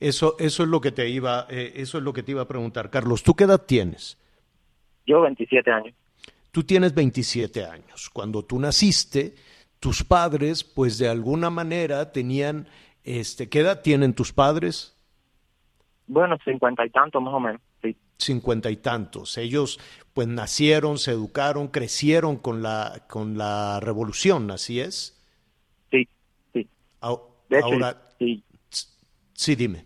[0.00, 2.48] Eso, eso es lo que te iba, eh, eso es lo que te iba a
[2.48, 3.22] preguntar, Carlos.
[3.22, 4.16] ¿Tú qué edad tienes?
[5.06, 5.94] Yo 27 años.
[6.52, 8.08] Tú tienes 27 años.
[8.10, 9.34] Cuando tú naciste,
[9.80, 12.68] tus padres, pues de alguna manera tenían,
[13.04, 14.94] este, ¿qué edad tienen tus padres?
[16.06, 17.67] Bueno, cincuenta y tantos más o menos, sí.
[18.18, 19.38] Cincuenta y tantos.
[19.38, 19.78] Ellos,
[20.12, 25.24] pues nacieron, se educaron, crecieron con la, con la revolución, ¿así es?
[25.90, 26.08] Sí,
[26.52, 26.68] sí.
[27.00, 28.42] ahora, sí.
[29.34, 29.84] sí, dime.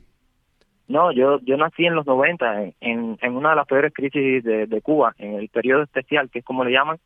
[0.88, 4.66] No, yo yo nací en los 90, en, en una de las peores crisis de,
[4.66, 6.98] de, Cuba, en el periodo especial, que es como le llaman,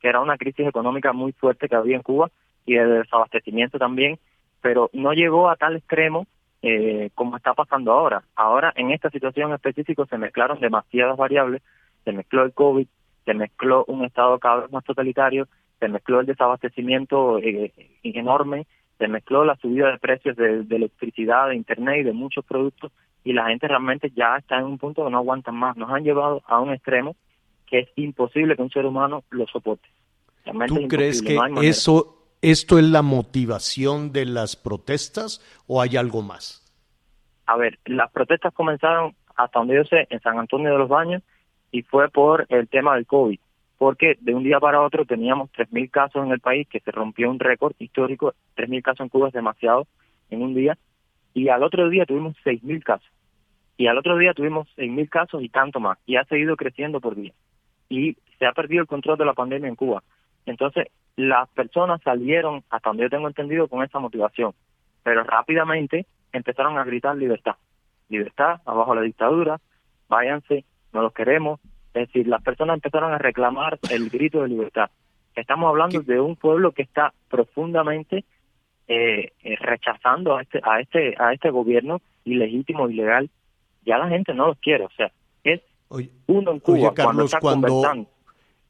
[0.00, 2.30] que era una crisis económica muy fuerte que había en Cuba
[2.66, 4.18] y de desabastecimiento también,
[4.60, 6.26] pero no llegó a tal extremo
[6.62, 8.22] eh, como está pasando ahora.
[8.34, 11.62] Ahora, en esta situación específica, se mezclaron demasiadas variables,
[12.04, 12.86] se mezcló el COVID,
[13.24, 15.48] se mezcló un estado cada vez más totalitario,
[15.80, 17.72] se mezcló el desabastecimiento eh,
[18.02, 18.66] enorme,
[18.98, 22.92] se mezcló la subida de precios de, de electricidad, de internet y de muchos productos
[23.24, 25.76] y la gente realmente ya está en un punto que no aguantan más.
[25.76, 27.16] Nos han llevado a un extremo
[27.66, 29.88] que es imposible que un ser humano lo soporte.
[30.66, 36.58] ¿Tú crees que eso, esto es la motivación de las protestas o hay algo más?
[37.46, 41.22] A ver, las protestas comenzaron, hasta donde yo sé, en San Antonio de los Baños
[41.70, 43.38] y fue por el tema del COVID,
[43.78, 47.30] porque de un día para otro teníamos 3.000 casos en el país, que se rompió
[47.30, 49.86] un récord histórico, 3.000 casos en Cuba es demasiado
[50.30, 50.76] en un día,
[51.34, 53.08] y al otro día tuvimos 6.000 casos.
[53.76, 55.98] Y al otro día tuvimos 6.000 casos y tanto más.
[56.06, 57.32] Y ha seguido creciendo por día.
[57.88, 60.02] Y se ha perdido el control de la pandemia en Cuba.
[60.46, 64.52] Entonces, las personas salieron, hasta donde yo tengo entendido, con esa motivación.
[65.02, 67.56] Pero rápidamente empezaron a gritar libertad.
[68.08, 69.60] Libertad, abajo la dictadura,
[70.08, 71.60] váyanse, no los queremos.
[71.94, 74.90] Es decir, las personas empezaron a reclamar el grito de libertad.
[75.34, 78.24] Estamos hablando de un pueblo que está profundamente
[78.88, 83.30] eh, eh, rechazando a este a este a este gobierno ilegítimo ilegal
[83.86, 85.12] ya la gente no los quiere o sea
[85.44, 85.60] es
[86.26, 87.80] uno en Cuba cuando está cuando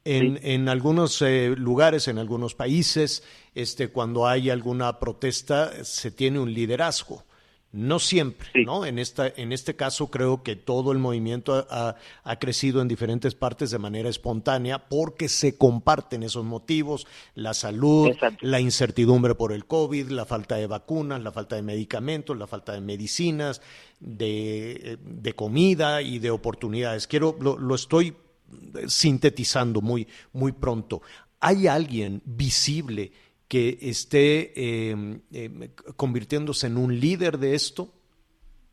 [0.05, 3.23] en, en algunos eh, lugares en algunos países
[3.55, 7.23] este cuando hay alguna protesta se tiene un liderazgo
[7.71, 8.85] No siempre, ¿no?
[8.85, 13.33] En, esta, en este caso creo que todo el movimiento ha, ha, crecido en diferentes
[13.33, 18.11] partes de manera espontánea porque se comparten esos motivos, la salud,
[18.41, 22.73] la incertidumbre por el COVID, la falta de vacunas, la falta de medicamentos, la falta
[22.73, 23.59] de medicinas,
[23.99, 27.07] de, de comida y de oportunidades.
[27.07, 28.13] Quiero, lo, lo estoy
[28.87, 31.01] sintetizando muy, muy pronto.
[31.39, 33.11] ¿Hay alguien visible
[33.47, 34.53] que esté
[34.89, 35.21] em,
[35.95, 37.89] convirtiéndose en un líder de esto?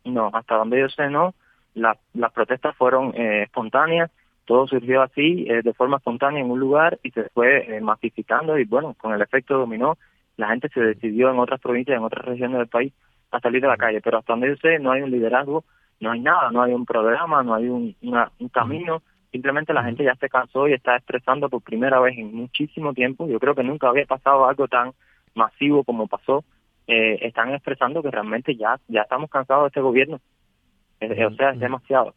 [0.05, 1.35] No, hasta donde yo sé no.
[1.75, 4.11] las protestas fueron eh, espontáneas,
[4.45, 8.59] todo surgió así, eh, de forma espontánea en un lugar y se fue eh, masificando
[8.59, 9.99] y bueno, con el efecto dominó,
[10.37, 12.93] la gente se decidió en otras provincias, en otras regiones del país
[13.31, 15.65] a salir de la calle, pero hasta donde yo sé no hay un liderazgo,
[16.01, 20.05] no hay nada, no hay un programa, no hay un, un camino, Simplemente la gente
[20.05, 23.29] ya se cansó y está estresando por primera vez en muchísimo tiempo.
[23.29, 24.93] Yo creo que nunca había pasado algo tan
[25.35, 26.45] masivo como pasó.
[26.87, 30.21] Eh, están expresando que realmente ya ya estamos cansados de este gobierno.
[31.01, 32.15] O sea, es demasiado.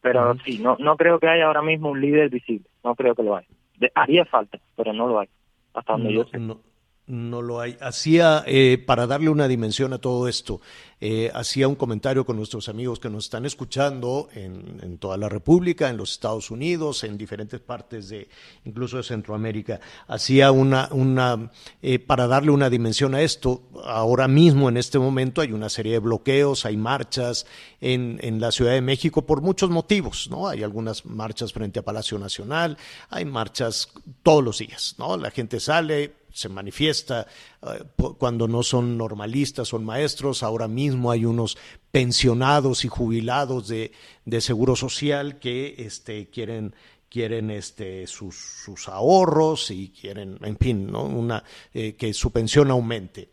[0.00, 2.66] Pero sí, no no creo que haya ahora mismo un líder visible.
[2.84, 3.48] No creo que lo haya.
[3.94, 5.28] haría falta, pero no lo hay.
[5.74, 6.38] Hasta donde yo sé.
[6.38, 6.60] No
[7.06, 7.76] lo hay.
[7.80, 10.60] Hacía, eh, para darle una dimensión a todo esto,
[11.00, 15.90] eh, hacía un comentario con nuestros amigos que nos están escuchando en, toda la República,
[15.90, 18.28] en los Estados Unidos, en diferentes partes de,
[18.64, 19.80] incluso de Centroamérica.
[20.06, 21.50] Hacía una, una
[21.82, 25.92] eh, para darle una dimensión a esto, ahora mismo, en este momento, hay una serie
[25.92, 27.44] de bloqueos, hay marchas
[27.82, 30.48] en, en la Ciudad de México por muchos motivos, ¿no?
[30.48, 32.78] Hay algunas marchas frente a Palacio Nacional,
[33.10, 35.18] hay marchas todos los días, ¿no?
[35.18, 37.26] La gente sale, se manifiesta
[37.62, 37.84] eh,
[38.18, 40.42] cuando no son normalistas, son maestros.
[40.42, 41.56] Ahora mismo hay unos
[41.92, 43.92] pensionados y jubilados de,
[44.24, 46.74] de seguro social que este, quieren
[47.08, 51.04] quieren este, sus, sus, ahorros y quieren, en fin, ¿no?
[51.04, 53.28] Una, eh, que su pensión aumente.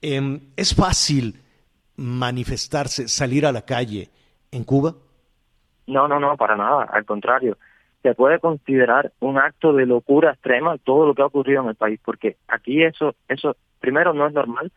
[0.00, 1.42] Em, ¿Es fácil
[1.96, 4.08] manifestarse, salir a la calle
[4.50, 4.94] en Cuba?
[5.86, 7.58] No, no, no, para nada, al contrario
[8.02, 11.74] se puede considerar un acto de locura extrema todo lo que ha ocurrido en el
[11.74, 14.72] país, porque aquí eso, eso primero no es normal,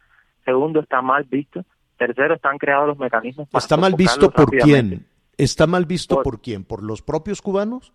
[0.45, 1.63] segundo está mal visto,
[1.97, 5.05] tercero están creados los mecanismos para ¿Está mal visto por quién?
[5.37, 6.63] ¿Está mal visto por, quién?
[6.63, 7.93] ¿Por los propios cubanos?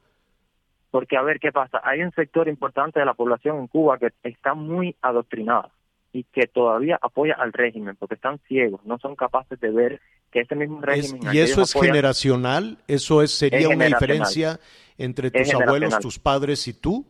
[0.90, 4.12] Porque a ver qué pasa, hay un sector importante de la población en Cuba que
[4.22, 5.70] está muy adoctrinada
[6.14, 10.00] y que todavía apoya al régimen, porque están ciegos, no son capaces de ver
[10.30, 11.34] que ese mismo régimen...
[11.34, 12.78] ¿Y eso es generacional?
[12.86, 14.60] ¿Eso es, sería una diferencia
[14.96, 17.04] entre tus abuelos, tus padres y tú?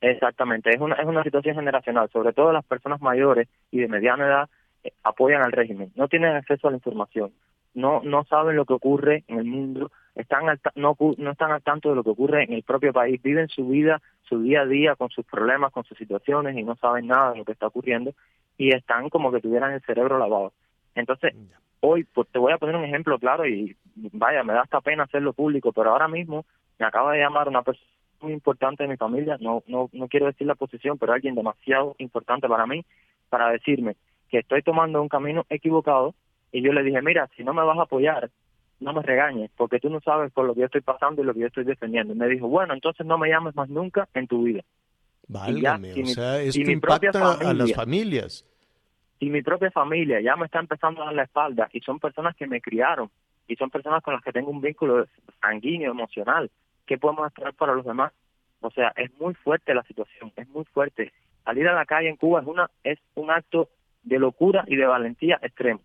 [0.00, 4.24] Exactamente, es una, es una situación generacional, sobre todo las personas mayores y de mediana
[4.24, 4.48] edad
[4.84, 7.32] eh, apoyan al régimen, no tienen acceso a la información,
[7.74, 10.44] no no saben lo que ocurre en el mundo, están
[10.74, 13.68] no, no están al tanto de lo que ocurre en el propio país, viven su
[13.68, 17.32] vida, su día a día con sus problemas, con sus situaciones y no saben nada
[17.32, 18.12] de lo que está ocurriendo
[18.56, 20.52] y están como que tuvieran el cerebro lavado.
[20.94, 21.34] Entonces,
[21.80, 25.04] hoy pues, te voy a poner un ejemplo claro y vaya, me da hasta pena
[25.04, 26.44] hacerlo público, pero ahora mismo
[26.78, 27.86] me acaba de llamar una persona
[28.20, 31.94] muy importante de mi familia, no, no, no quiero decir la posición, pero alguien demasiado
[31.98, 32.84] importante para mí,
[33.30, 33.96] para decirme
[34.28, 36.14] que estoy tomando un camino equivocado.
[36.52, 38.30] Y yo le dije, mira, si no me vas a apoyar,
[38.80, 41.34] no me regañes, porque tú no sabes por lo que yo estoy pasando y lo
[41.34, 42.14] que yo estoy defendiendo.
[42.14, 44.62] Y me dijo, bueno, entonces no me llames más nunca en tu vida.
[45.28, 48.44] Válgame, o sea, esto impacta a las familias.
[49.20, 52.34] Y mi propia familia ya me está empezando a dar la espalda y son personas
[52.34, 53.10] que me criaron
[53.46, 55.06] y son personas con las que tengo un vínculo
[55.40, 56.50] sanguíneo, emocional.
[56.86, 58.12] ¿Qué podemos esperar para los demás?
[58.60, 61.12] O sea, es muy fuerte la situación, es muy fuerte.
[61.44, 63.68] Salir a la calle en Cuba es una es un acto
[64.02, 65.80] de locura y de valentía extremo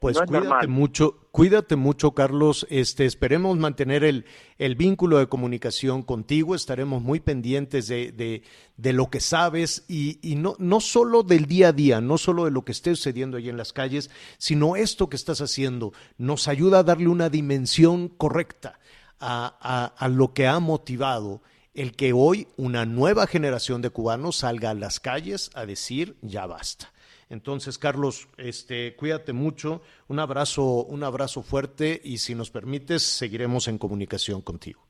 [0.00, 2.66] pues cuídate mucho, cuídate mucho, Carlos.
[2.70, 4.24] Este, esperemos mantener el,
[4.58, 6.54] el vínculo de comunicación contigo.
[6.54, 8.42] Estaremos muy pendientes de, de,
[8.76, 12.44] de lo que sabes y, y, no, no solo del día a día, no solo
[12.44, 16.48] de lo que esté sucediendo allí en las calles, sino esto que estás haciendo nos
[16.48, 18.78] ayuda a darle una dimensión correcta
[19.20, 21.42] a, a, a lo que ha motivado
[21.74, 26.46] el que hoy una nueva generación de cubanos salga a las calles a decir ya
[26.46, 26.90] basta.
[27.28, 33.66] Entonces, Carlos, este, cuídate mucho, un abrazo, un abrazo fuerte y si nos permites, seguiremos
[33.68, 34.86] en comunicación contigo.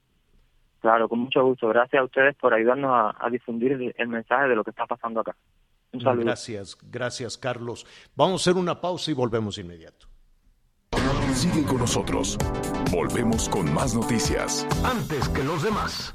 [0.81, 1.69] Claro, con mucho gusto.
[1.69, 5.35] Gracias a ustedes por ayudarnos a, difundir el, mensaje de lo que está pasando acá.
[5.93, 6.27] Un saludo.
[6.27, 7.87] Gracias, gracias, Carlos.
[8.15, 10.07] Vamos a hacer una pausa y volvemos inmediato.
[11.33, 12.39] Sigue con nosotros.
[12.91, 14.67] Volvemos con más noticias.
[14.85, 16.15] Antes que los demás.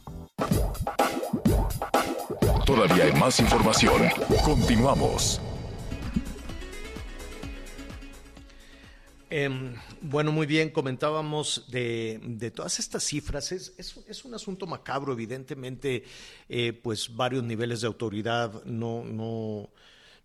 [2.66, 4.04] Todavía hay más información.
[4.46, 5.42] Continuamos.
[9.34, 13.54] Em, bueno, muy bien, comentábamos de, todas estas cifras.
[13.54, 16.04] Es, es, un asunto macabro, evidentemente,
[16.50, 19.70] eh, pues varios niveles de autoridad no, no,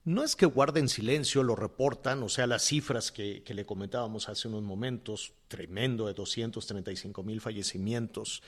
[0.06, 4.28] no es que guarden silencio, lo reportan, o sea, las cifras que, que le comentábamos
[4.28, 8.40] hace unos momentos, tremendo de 235 mil fallecimientos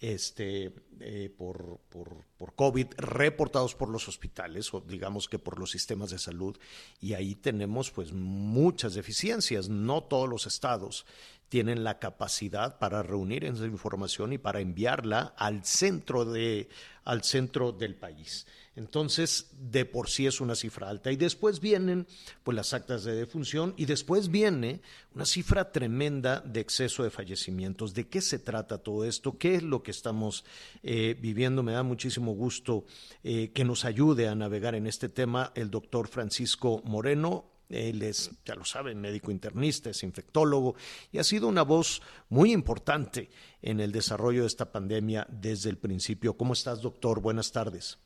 [0.00, 5.70] este, eh, por, por, por, COVID reportados por los hospitales o digamos que por los
[5.70, 6.56] sistemas de salud
[7.00, 9.68] y ahí tenemos pues muchas deficiencias.
[9.68, 11.04] No todos los estados
[11.48, 16.68] tienen la capacidad para reunir esa información y para enviarla al centro, de,
[17.04, 18.46] al centro del país.
[18.78, 21.10] Entonces, de por sí es una cifra alta.
[21.10, 22.06] Y después vienen
[22.44, 24.82] pues, las actas de defunción y después viene
[25.16, 27.92] una cifra tremenda de exceso de fallecimientos.
[27.92, 29.36] ¿De qué se trata todo esto?
[29.36, 30.44] ¿Qué es lo que estamos
[30.84, 31.64] eh, viviendo?
[31.64, 32.84] Me da muchísimo gusto
[33.24, 37.50] eh, que nos ayude a navegar en este tema el doctor Francisco Moreno.
[37.68, 40.76] Él es, ya lo saben, médico internista, es infectólogo
[41.10, 43.28] y ha sido una voz muy importante
[43.60, 46.36] en el desarrollo de esta pandemia desde el principio.
[46.36, 47.20] ¿Cómo estás, doctor?
[47.20, 47.98] Buenas tardes.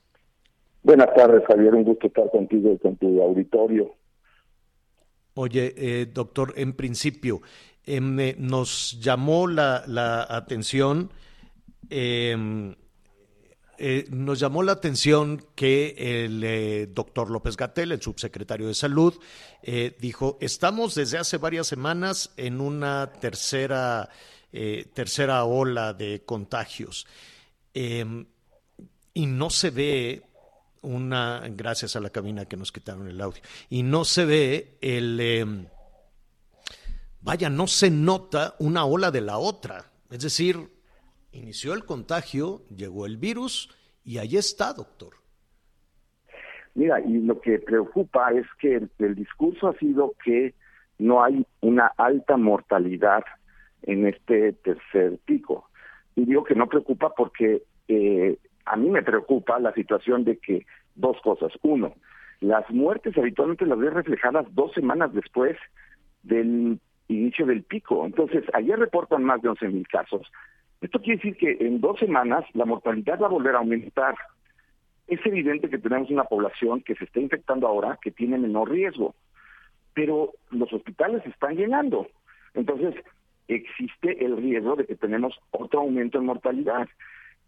[0.82, 1.74] Buenas tardes, Javier.
[1.74, 3.94] Un gusto estar contigo y con tu auditorio.
[5.34, 7.40] Oye, eh, doctor, en principio,
[7.86, 11.10] em, eh, nos llamó la, atención,
[11.88, 12.74] em,
[13.78, 19.14] eh, nos llamó la atención que el doctor López Gatel, el subsecretario de Salud,
[20.00, 24.08] dijo, estamos desde hace varias semanas en una tercera,
[24.50, 27.06] tercera ola de contagios
[27.72, 28.26] em,
[29.14, 30.22] y no se ve
[30.82, 35.18] una, gracias a la cabina que nos quitaron el audio, y no se ve el,
[35.20, 35.66] em,
[37.20, 39.84] vaya, no se nota una ola de la otra.
[40.10, 40.56] Es decir,
[41.32, 43.70] inició el contagio, llegó el virus
[44.04, 45.14] y ahí está, doctor.
[46.74, 50.54] Mira, y lo que preocupa es que el, discurso ha sido que
[50.98, 53.24] no hay una alta mortalidad
[53.82, 55.68] en este tercer pico.
[56.16, 60.66] Y digo que no preocupa porque eh, a mí me preocupa la situación de que
[60.94, 61.52] dos cosas.
[61.62, 61.94] Uno,
[62.40, 65.56] las muertes habitualmente las ves reflejadas dos semanas después
[66.22, 68.04] del inicio del pico.
[68.06, 70.30] Entonces, ayer reportan más de 11 mil casos.
[70.80, 74.16] Esto quiere decir que en dos semanas la mortalidad va a volver a aumentar.
[75.06, 79.14] Es evidente que tenemos una población que se está infectando ahora que tiene menor riesgo,
[79.94, 82.08] pero los hospitales están llenando.
[82.54, 82.94] Entonces,
[83.46, 86.88] existe el riesgo de que tenemos otro aumento en mortalidad.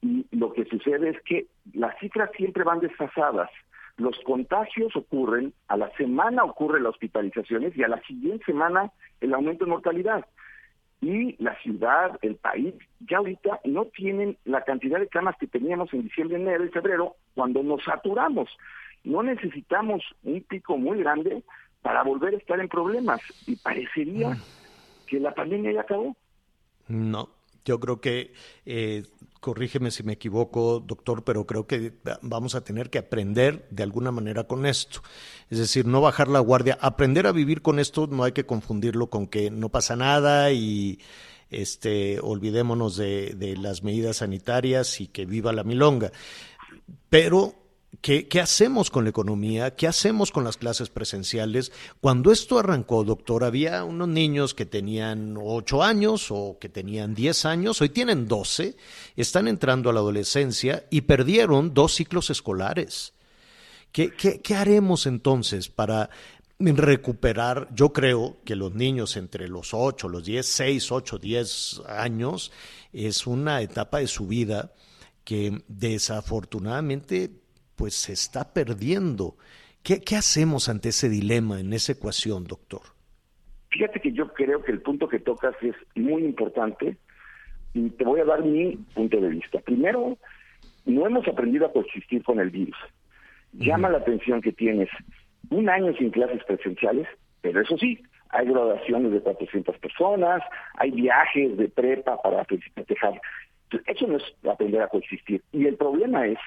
[0.02, 3.50] Y lo que sucede es que las cifras siempre van desfasadas.
[3.96, 8.90] Los contagios ocurren, a la semana ocurren las hospitalizaciones y a la siguiente semana
[9.20, 10.26] el aumento de mortalidad.
[11.00, 15.92] Y la ciudad, el país, ya ahorita no tienen la cantidad de camas que teníamos
[15.92, 18.48] en diciembre, enero y febrero cuando nos saturamos.
[19.04, 21.42] No necesitamos un pico muy grande
[21.82, 24.40] para volver a estar en problemas y parecería mm.
[25.06, 26.16] que la pandemia ya acabó.
[26.88, 27.28] No,
[27.64, 28.32] yo creo que,
[28.66, 29.04] eh,
[29.40, 31.92] corrígeme si me equivoco, doctor, pero creo que
[32.22, 35.02] vamos a tener que aprender de alguna manera con esto.
[35.50, 36.78] Es decir, no bajar la guardia.
[36.80, 40.98] Aprender a vivir con esto no hay que confundirlo con que no pasa nada y
[41.50, 46.10] este, olvidémonos de, de las medidas sanitarias y que viva la milonga.
[47.10, 47.63] Pero
[48.00, 49.74] ¿Qué, hacemos con la economía?
[49.76, 51.72] ¿Qué hacemos con las clases presenciales?
[52.00, 57.44] Cuando esto arrancó, doctor, había unos niños que tenían 8 años o que tenían 10
[57.44, 58.76] años, hoy tienen 12,
[59.16, 63.12] están entrando a la adolescencia y perdieron dos ciclos escolares.
[63.92, 66.10] ¿Qué, qué haremos entonces para
[66.58, 67.68] recuperar?
[67.74, 72.50] Yo creo que los niños entre los 8, los 10, 6, 8, 10 años
[72.92, 74.72] es una etapa de su vida
[75.22, 77.43] que desafortunadamente
[77.76, 79.36] pues se está perdiendo.
[79.82, 82.80] ¿Qué, hacemos ante ese dilema, en esa ecuación, doctor?
[83.70, 86.96] Fíjate que yo creo que el punto que tocas es muy importante
[87.74, 89.58] y te voy a dar mi punto de vista.
[89.60, 90.16] Primero,
[90.86, 92.76] no hemos aprendido a coexistir con el virus.
[93.52, 94.88] Llama la atención que tienes
[95.50, 97.06] un año sin clases presenciales,
[97.40, 100.42] pero eso sí, hay graduaciones de 400 personas,
[100.74, 103.20] hay viajes de prepa para festejar.
[103.86, 105.42] Eso no es aprender a coexistir.
[105.52, 106.38] Y el problema es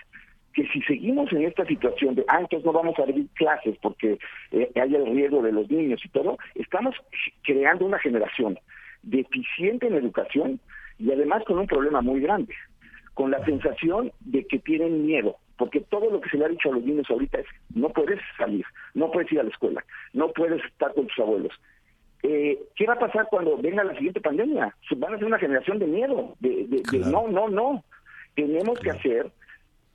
[0.57, 4.17] que si seguimos en esta situación de, ah, entonces no vamos a abrir clases porque
[4.49, 6.95] eh, hay el riesgo de los niños y todo, estamos
[7.43, 8.57] creando una generación
[9.03, 10.59] deficiente en educación
[10.97, 12.55] y además con un problema muy grande,
[13.13, 16.71] con la sensación de que tienen miedo, porque todo lo que se le ha dicho
[16.71, 17.45] a los niños ahorita es,
[17.75, 21.53] no puedes salir, no puedes ir a la escuela, no puedes estar con tus abuelos.
[22.23, 24.75] Eh, ¿Qué va a pasar cuando venga la siguiente pandemia?
[24.95, 26.81] Van a ser una generación de miedo, de,
[27.11, 27.83] no, no, no.
[28.33, 29.31] Tenemos que hacer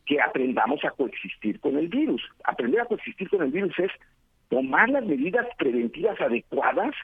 [0.07, 2.22] que aprendamos a coexistir con el virus.
[2.44, 3.90] Aprender a coexistir con el virus es
[4.48, 6.94] tomar las medidas preventivas adecuadas,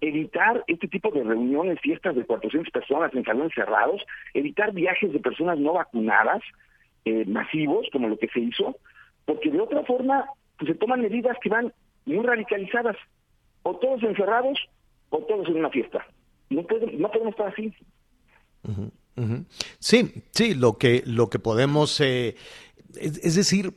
[0.00, 4.02] evitar este tipo de reuniones, fiestas de 400 personas en salones cerrados,
[4.32, 6.42] evitar viajes de personas no vacunadas,
[7.04, 8.76] eh, masivos, como lo que se hizo,
[9.24, 10.24] porque de otra forma
[10.58, 11.72] pues se toman medidas que van
[12.06, 12.96] muy radicalizadas,
[13.62, 14.58] o todos encerrados
[15.10, 16.06] o todos en una fiesta.
[16.48, 17.72] No pueden, no podemos estar así.
[19.78, 22.36] Sí, sí, lo que, lo que podemos, eh,
[22.96, 23.74] es, decir,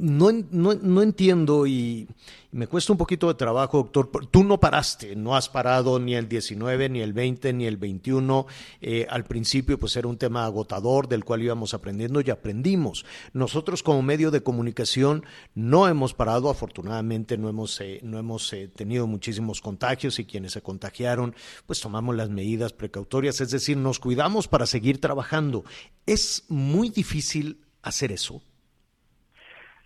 [0.00, 2.08] no, no, no entiendo y
[2.52, 4.26] me cuesta un poquito de trabajo, doctor.
[4.26, 8.46] Tú no paraste, no has parado ni el 19, ni el 20, ni el 21.
[8.80, 13.04] Eh, al principio, pues era un tema agotador del cual íbamos aprendiendo y aprendimos.
[13.32, 15.24] Nosotros, como medio de comunicación,
[15.54, 16.50] no hemos parado.
[16.50, 21.36] Afortunadamente, no hemos, eh, no hemos eh, tenido muchísimos contagios y quienes se contagiaron,
[21.66, 23.40] pues tomamos las medidas precautorias.
[23.40, 25.64] Es decir, nos cuidamos para seguir trabajando.
[26.04, 28.42] Es muy difícil hacer eso.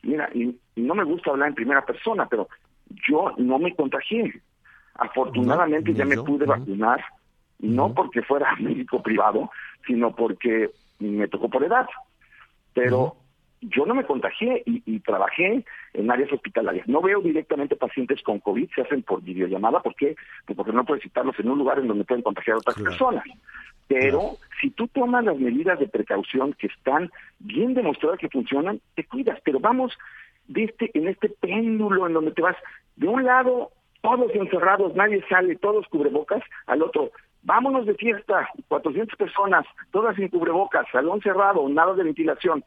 [0.04, 2.48] Mira, y, no me gusta hablar en primera persona, pero
[3.08, 4.40] yo no me contagié.
[4.94, 7.04] Afortunadamente ya me pude vacunar,
[7.58, 9.50] no porque fuera médico privado,
[9.86, 11.86] sino porque me tocó por edad.
[12.72, 13.16] Pero
[13.60, 16.86] yo no me contagié y, trabajé en áreas hospitalarias.
[16.86, 19.80] No veo directamente pacientes con COVID, se hacen por videollamada.
[19.80, 20.16] ¿Por qué?
[20.44, 23.24] Pues porque no puedes citarlos en un lugar en donde pueden contagiar a otras personas.
[23.86, 29.04] Pero si tú tomas las medidas de precaución que están bien demostradas que funcionan, te
[29.04, 29.38] cuidas.
[29.44, 29.92] Pero vamos
[30.48, 32.56] de este, en este péndulo en donde te vas
[32.96, 33.70] de un lado
[34.00, 37.10] todos encerrados, nadie sale, todos cubrebocas, al otro,
[37.42, 42.62] vámonos de fiesta, 400 personas, todas sin cubrebocas, salón cerrado, nada de ventilación.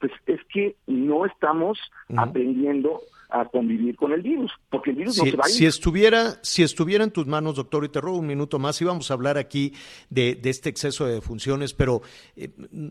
[0.00, 1.78] Pues es que no estamos
[2.16, 3.00] aprendiendo
[3.32, 5.54] a convivir con el virus, porque el virus si, no se va a ir.
[5.54, 9.10] Si estuviera, si estuviera en tus manos, doctor, y te robo un minuto más, íbamos
[9.10, 9.72] a hablar aquí
[10.08, 12.02] de, este exceso de funciones, pero
[12.36, 12.50] eh,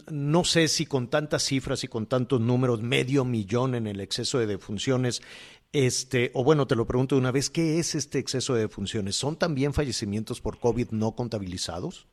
[0.09, 4.39] no sé si con tantas cifras y con tantos números, medio millón en el exceso
[4.39, 5.21] de defunciones,
[5.71, 9.15] este, o bueno, te lo pregunto de una vez, ¿qué es este exceso de defunciones?
[9.15, 12.07] ¿Son también fallecimientos por COVID no contabilizados?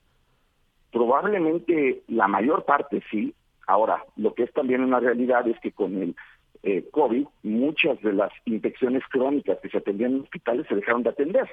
[0.93, 3.35] Probablemente la mayor parte sí.
[3.67, 6.17] Ahora, lo que es también una realidad es que con el
[6.63, 11.11] eh, COVID, muchas de las infecciones crónicas que se atendían en hospitales se dejaron de
[11.11, 11.49] atender.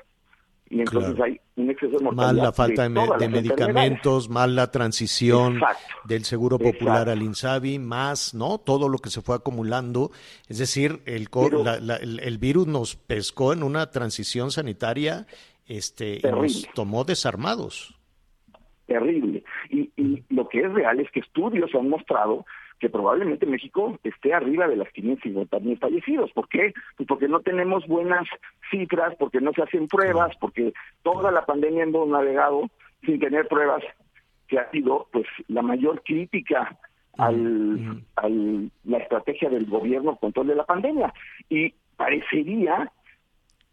[0.70, 2.34] Y entonces hay un exceso de mortalidad.
[2.34, 5.60] Mal la falta de, medicamentos, mal la transición
[6.06, 10.10] del Seguro Popular al INSABI, más no todo lo que se fue acumulando.
[10.48, 11.28] Es decir, el,
[12.22, 15.28] el, virus nos pescó en una transición sanitaria
[15.68, 17.96] este, y nos tomó desarmados.
[18.86, 19.44] Terrible.
[19.70, 22.46] Y, y lo que es real es que estudios han mostrado
[22.80, 26.32] que probablemente México esté arriba de las 550 mil fallecidos.
[26.34, 26.74] ¿Por qué?
[26.98, 28.28] Pues porque no tenemos buenas
[28.70, 32.70] cifras, porque no se hacen pruebas, porque toda la pandemia hemos navegado
[33.06, 33.84] sin tener pruebas,
[34.50, 36.78] que ha sido pues la mayor crítica
[37.18, 41.14] al, al la estrategia del gobierno control de la pandemia.
[41.48, 42.92] Y parecería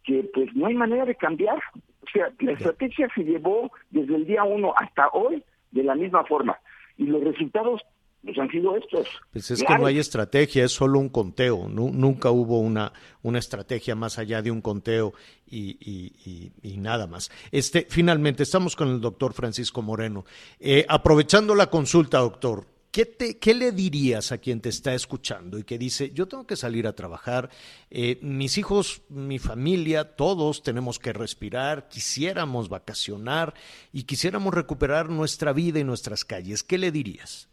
[0.04, 1.58] que pues no hay manera de cambiar.
[2.02, 6.24] O sea, la estrategia se llevó desde el día uno hasta hoy de la misma
[6.24, 6.58] forma.
[6.96, 7.82] Y los resultados
[8.22, 9.08] pues han sido estos.
[9.32, 11.68] Pues es que no hay estrategia, es solo un conteo.
[11.68, 12.92] nunca hubo una,
[13.22, 15.14] una estrategia más allá de un conteo
[15.46, 17.30] y, y, nada más.
[17.50, 20.24] Este, finalmente, estamos con el doctor Francisco Moreno.
[20.58, 25.58] Eh, aprovechando la consulta, doctor, ¿Qué, te, ¿Qué, le dirías a quien te está escuchando
[25.58, 27.48] y que dice, yo tengo que salir a trabajar,
[27.88, 33.54] eh, mis hijos, mi familia, todos tenemos que respirar, quisiéramos vacacionar
[33.92, 36.64] y quisiéramos recuperar nuestra vida y nuestras calles?
[36.64, 37.48] ¿Qué le dirías?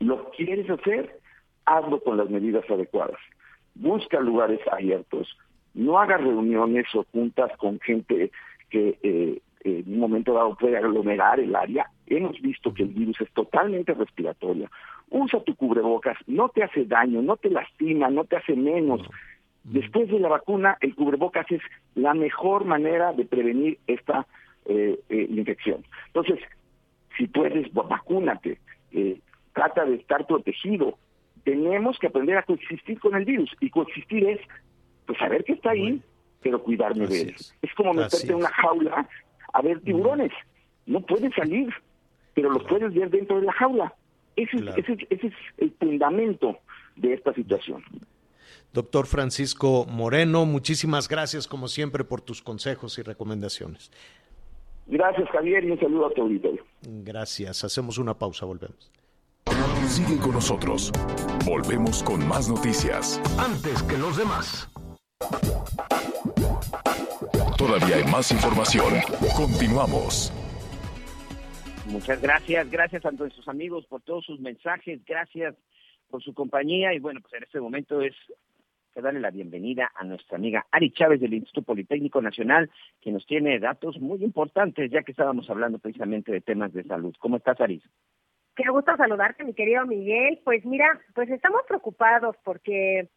[0.00, 1.20] ¿Lo quieres hacer?
[1.64, 3.20] Hazlo con las medidas adecuadas.
[3.76, 5.38] Busca lugares abiertos.
[5.74, 8.32] No hagas reuniones o juntas con gente
[8.70, 11.88] que eh, en un momento dado puede aglomerar el área.
[12.06, 14.70] Hemos visto que el virus es totalmente respiratorio.
[15.10, 19.02] Usa tu cubrebocas, no te hace daño, no te lastima, no te hace menos.
[19.64, 21.60] Después de la vacuna, el cubrebocas es
[21.94, 24.26] la mejor manera de prevenir esta
[24.66, 25.84] eh, eh, infección.
[26.08, 26.38] Entonces,
[27.16, 28.58] si puedes, vacúnate.
[28.92, 29.20] Eh,
[29.52, 30.98] trata de estar protegido.
[31.44, 34.40] Tenemos que aprender a coexistir con el virus y coexistir es
[35.06, 36.02] pues saber que está ahí,
[36.42, 37.34] pero cuidarme de él.
[37.62, 37.74] Es.
[37.74, 39.08] como meterte en una jaula
[39.52, 40.32] a ver tiburones.
[40.84, 41.72] No puedes salir,
[42.36, 43.94] pero los puedes ver dentro de la jaula.
[44.36, 46.58] Ese, ese, ese es el fundamento
[46.94, 47.82] de esta situación.
[48.74, 53.90] Doctor Francisco Moreno, muchísimas gracias como siempre por tus consejos y recomendaciones.
[54.86, 56.62] Gracias Javier y un saludo a tu auditorio.
[56.82, 58.92] Gracias, hacemos una pausa, volvemos.
[59.88, 60.92] Sigue con nosotros.
[61.46, 63.18] Volvemos con más noticias.
[63.38, 64.68] Antes que los demás.
[67.56, 68.94] Todavía hay más información.
[69.34, 70.32] Continuamos.
[71.88, 75.54] Muchas gracias, gracias a sus amigos por todos sus mensajes, gracias
[76.10, 78.14] por su compañía y bueno, pues en este momento es
[78.94, 82.70] darle la bienvenida a nuestra amiga Ari Chávez del Instituto Politécnico Nacional,
[83.00, 87.14] que nos tiene datos muy importantes, ya que estábamos hablando precisamente de temas de salud.
[87.18, 87.82] ¿Cómo estás, Ari?
[88.54, 90.40] Qué gusto saludarte, mi querido Miguel.
[90.44, 93.08] Pues mira, pues estamos preocupados porque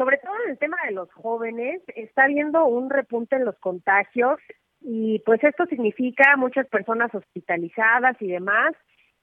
[0.00, 4.38] sobre todo en el tema de los jóvenes, está habiendo un repunte en los contagios
[4.80, 8.74] y pues esto significa muchas personas hospitalizadas y demás.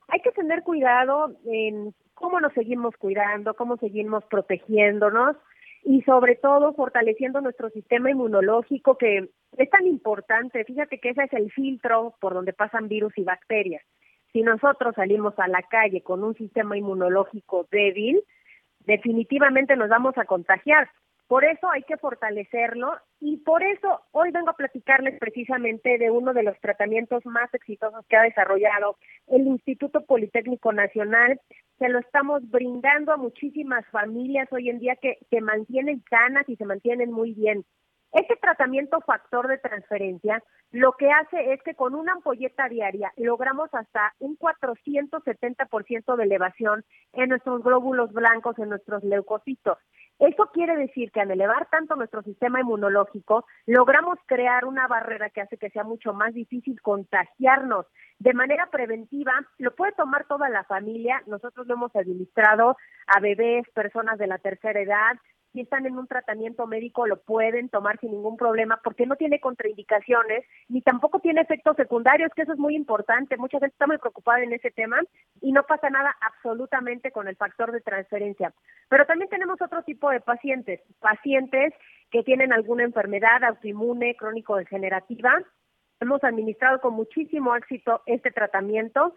[0.07, 5.35] Hay que tener cuidado en cómo nos seguimos cuidando, cómo seguimos protegiéndonos
[5.83, 10.63] y sobre todo fortaleciendo nuestro sistema inmunológico que es tan importante.
[10.63, 13.83] Fíjate que ese es el filtro por donde pasan virus y bacterias.
[14.33, 18.21] Si nosotros salimos a la calle con un sistema inmunológico débil,
[18.81, 20.89] definitivamente nos vamos a contagiar.
[21.27, 26.33] Por eso hay que fortalecerlo y por eso hoy vengo a platicarles precisamente de uno
[26.33, 28.97] de los tratamientos más exitosos que ha desarrollado
[29.27, 31.41] el Instituto Politécnico Nacional.
[31.79, 36.55] Se lo estamos brindando a muchísimas familias hoy en día que se mantienen sanas y
[36.55, 37.65] se mantienen muy bien.
[38.13, 43.69] Este tratamiento factor de transferencia lo que hace es que con una ampolleta diaria logramos
[43.73, 49.77] hasta un 470% de elevación en nuestros glóbulos blancos, en nuestros leucocitos.
[50.19, 55.41] Eso quiere decir que al elevar tanto nuestro sistema inmunológico, logramos crear una barrera que
[55.41, 57.85] hace que sea mucho más difícil contagiarnos.
[58.17, 61.21] De manera preventiva, lo puede tomar toda la familia.
[61.27, 65.17] Nosotros lo hemos administrado a bebés, personas de la tercera edad,
[65.53, 69.39] si están en un tratamiento médico lo pueden tomar sin ningún problema porque no tiene
[69.39, 73.37] contraindicaciones ni tampoco tiene efectos secundarios, que eso es muy importante.
[73.37, 74.99] Mucha gente está muy preocupada en ese tema
[75.41, 78.53] y no pasa nada absolutamente con el factor de transferencia.
[78.89, 81.73] Pero también tenemos otro tipo de pacientes, pacientes
[82.11, 85.41] que tienen alguna enfermedad autoinmune, crónico-degenerativa.
[85.99, 89.13] Hemos administrado con muchísimo éxito este tratamiento.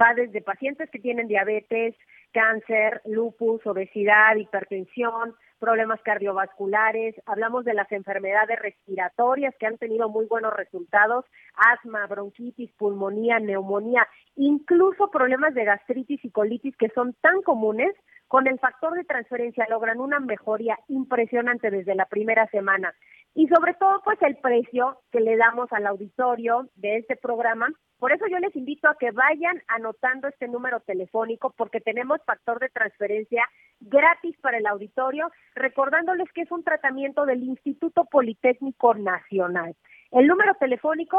[0.00, 1.94] Va desde pacientes que tienen diabetes,
[2.32, 10.26] cáncer, lupus, obesidad, hipertensión, problemas cardiovasculares, hablamos de las enfermedades respiratorias que han tenido muy
[10.26, 11.24] buenos resultados,
[11.54, 17.94] asma, bronquitis, pulmonía, neumonía, incluso problemas de gastritis y colitis que son tan comunes,
[18.28, 22.92] con el factor de transferencia logran una mejoría impresionante desde la primera semana.
[23.34, 27.68] Y sobre todo, pues el precio que le damos al auditorio de este programa
[27.98, 32.58] por eso yo les invito a que vayan anotando este número telefónico porque tenemos factor
[32.58, 33.44] de transferencia
[33.80, 39.74] gratis para el auditorio, recordándoles que es un tratamiento del Instituto Politécnico Nacional.
[40.10, 41.18] El número telefónico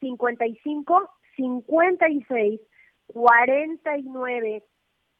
[0.00, 2.60] 55 56
[3.06, 4.64] 49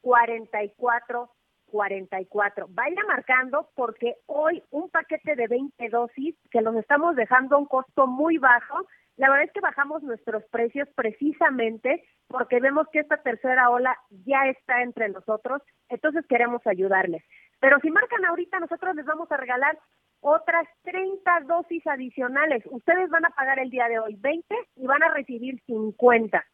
[0.00, 1.30] 44
[1.66, 2.66] 44.
[2.70, 7.66] Vaya marcando porque hoy un paquete de 20 dosis que los estamos dejando a un
[7.66, 8.86] costo muy bajo
[9.16, 14.46] la verdad es que bajamos nuestros precios precisamente porque vemos que esta tercera ola ya
[14.48, 17.24] está entre nosotros, entonces queremos ayudarles.
[17.60, 19.78] Pero si marcan ahorita, nosotros les vamos a regalar
[20.20, 22.62] otras 30 dosis adicionales.
[22.70, 26.44] Ustedes van a pagar el día de hoy 20 y van a recibir 50.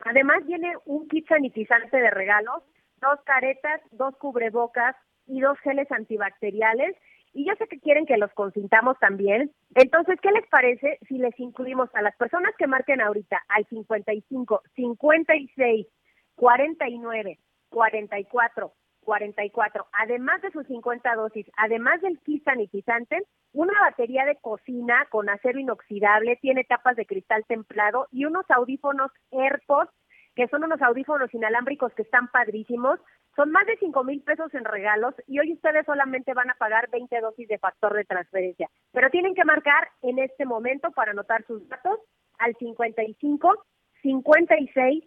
[0.00, 2.62] Además viene un kit sanitizante de regalos,
[3.00, 4.96] dos caretas, dos cubrebocas
[5.26, 6.96] y dos geles antibacteriales
[7.36, 9.52] y yo sé que quieren que los consintamos también.
[9.74, 14.62] Entonces, ¿qué les parece si les incluimos a las personas que marquen ahorita al 55,
[14.74, 15.86] 56,
[16.34, 23.22] 49, 44, 44, además de sus 50 dosis, además del kit sanitizante,
[23.52, 29.10] una batería de cocina con acero inoxidable, tiene tapas de cristal templado y unos audífonos
[29.30, 29.92] AirPods,
[30.34, 32.98] que son unos audífonos inalámbricos que están padrísimos,
[33.36, 36.88] son más de 5 mil pesos en regalos y hoy ustedes solamente van a pagar
[36.90, 38.68] 20 dosis de factor de transferencia.
[38.92, 42.00] Pero tienen que marcar en este momento para anotar sus datos
[42.38, 43.66] al 55
[44.02, 45.04] 56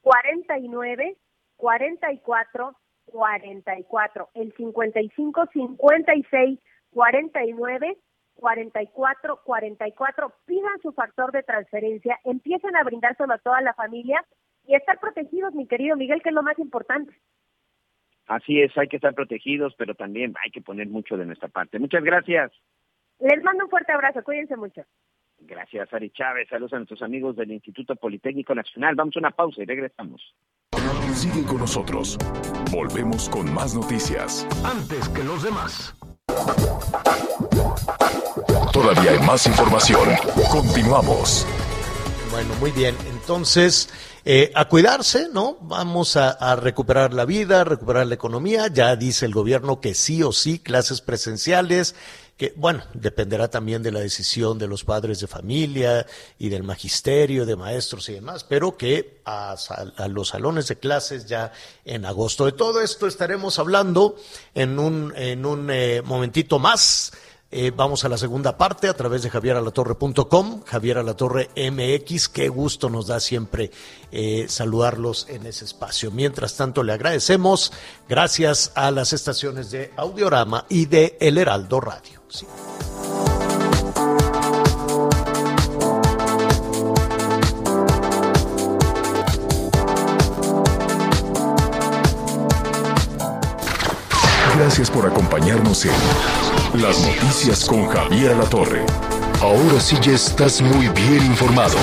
[0.00, 1.16] 49
[1.56, 2.76] 44
[3.06, 4.28] 44.
[4.34, 6.60] El 55 56
[6.90, 7.98] 49
[8.34, 10.32] 44 44.
[10.46, 14.24] Pidan su factor de transferencia, empiecen a brindárselo a toda la familia
[14.66, 17.12] y estar protegidos, mi querido Miguel, que es lo más importante.
[18.26, 21.78] Así es, hay que estar protegidos, pero también hay que poner mucho de nuestra parte.
[21.78, 22.52] Muchas gracias.
[23.18, 24.82] Les mando un fuerte abrazo, cuídense mucho.
[25.40, 26.48] Gracias, Ari Chávez.
[26.48, 28.94] Saludos a nuestros amigos del Instituto Politécnico Nacional.
[28.94, 30.34] Vamos a una pausa y regresamos.
[31.14, 32.16] Sigue con nosotros.
[32.70, 34.46] Volvemos con más noticias.
[34.64, 35.94] Antes que los demás.
[38.72, 40.08] Todavía hay más información.
[40.50, 41.46] Continuamos.
[42.32, 42.96] Bueno, muy bien.
[43.10, 43.90] Entonces,
[44.24, 45.58] eh, a cuidarse, ¿no?
[45.60, 48.68] Vamos a, recuperar la vida, recuperar la economía.
[48.68, 51.94] Ya dice el gobierno que sí o sí, clases presenciales,
[52.38, 56.06] que bueno, dependerá también de la decisión de los padres de familia
[56.38, 59.54] y del magisterio, de maestros y demás, pero que a,
[60.08, 61.52] los salones de clases ya
[61.84, 62.46] en agosto.
[62.46, 64.16] De todo esto estaremos hablando
[64.54, 67.12] en un, en un eh, momentito más.
[67.54, 72.28] Eh, vamos a la segunda parte a través de javieralatorre.com, Javier Alatorre MX.
[72.30, 73.70] Qué gusto nos da siempre
[74.10, 76.10] eh, saludarlos en ese espacio.
[76.10, 77.70] Mientras tanto, le agradecemos
[78.08, 82.22] gracias a las estaciones de Audiorama y de El Heraldo Radio.
[94.56, 95.92] Gracias por acompañarnos en
[96.74, 98.86] Las Noticias con Javier La Torre.
[99.42, 101.76] Ahora sí ya estás muy bien informado.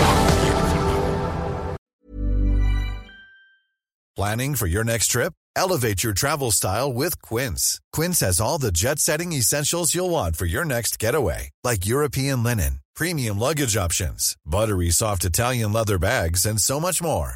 [4.15, 5.33] Planning for your next trip?
[5.55, 7.79] Elevate your travel style with Quince.
[7.93, 12.79] Quince has all the jet-setting essentials you'll want for your next getaway, like European linen,
[12.95, 17.35] premium luggage options, buttery soft Italian leather bags, and so much more.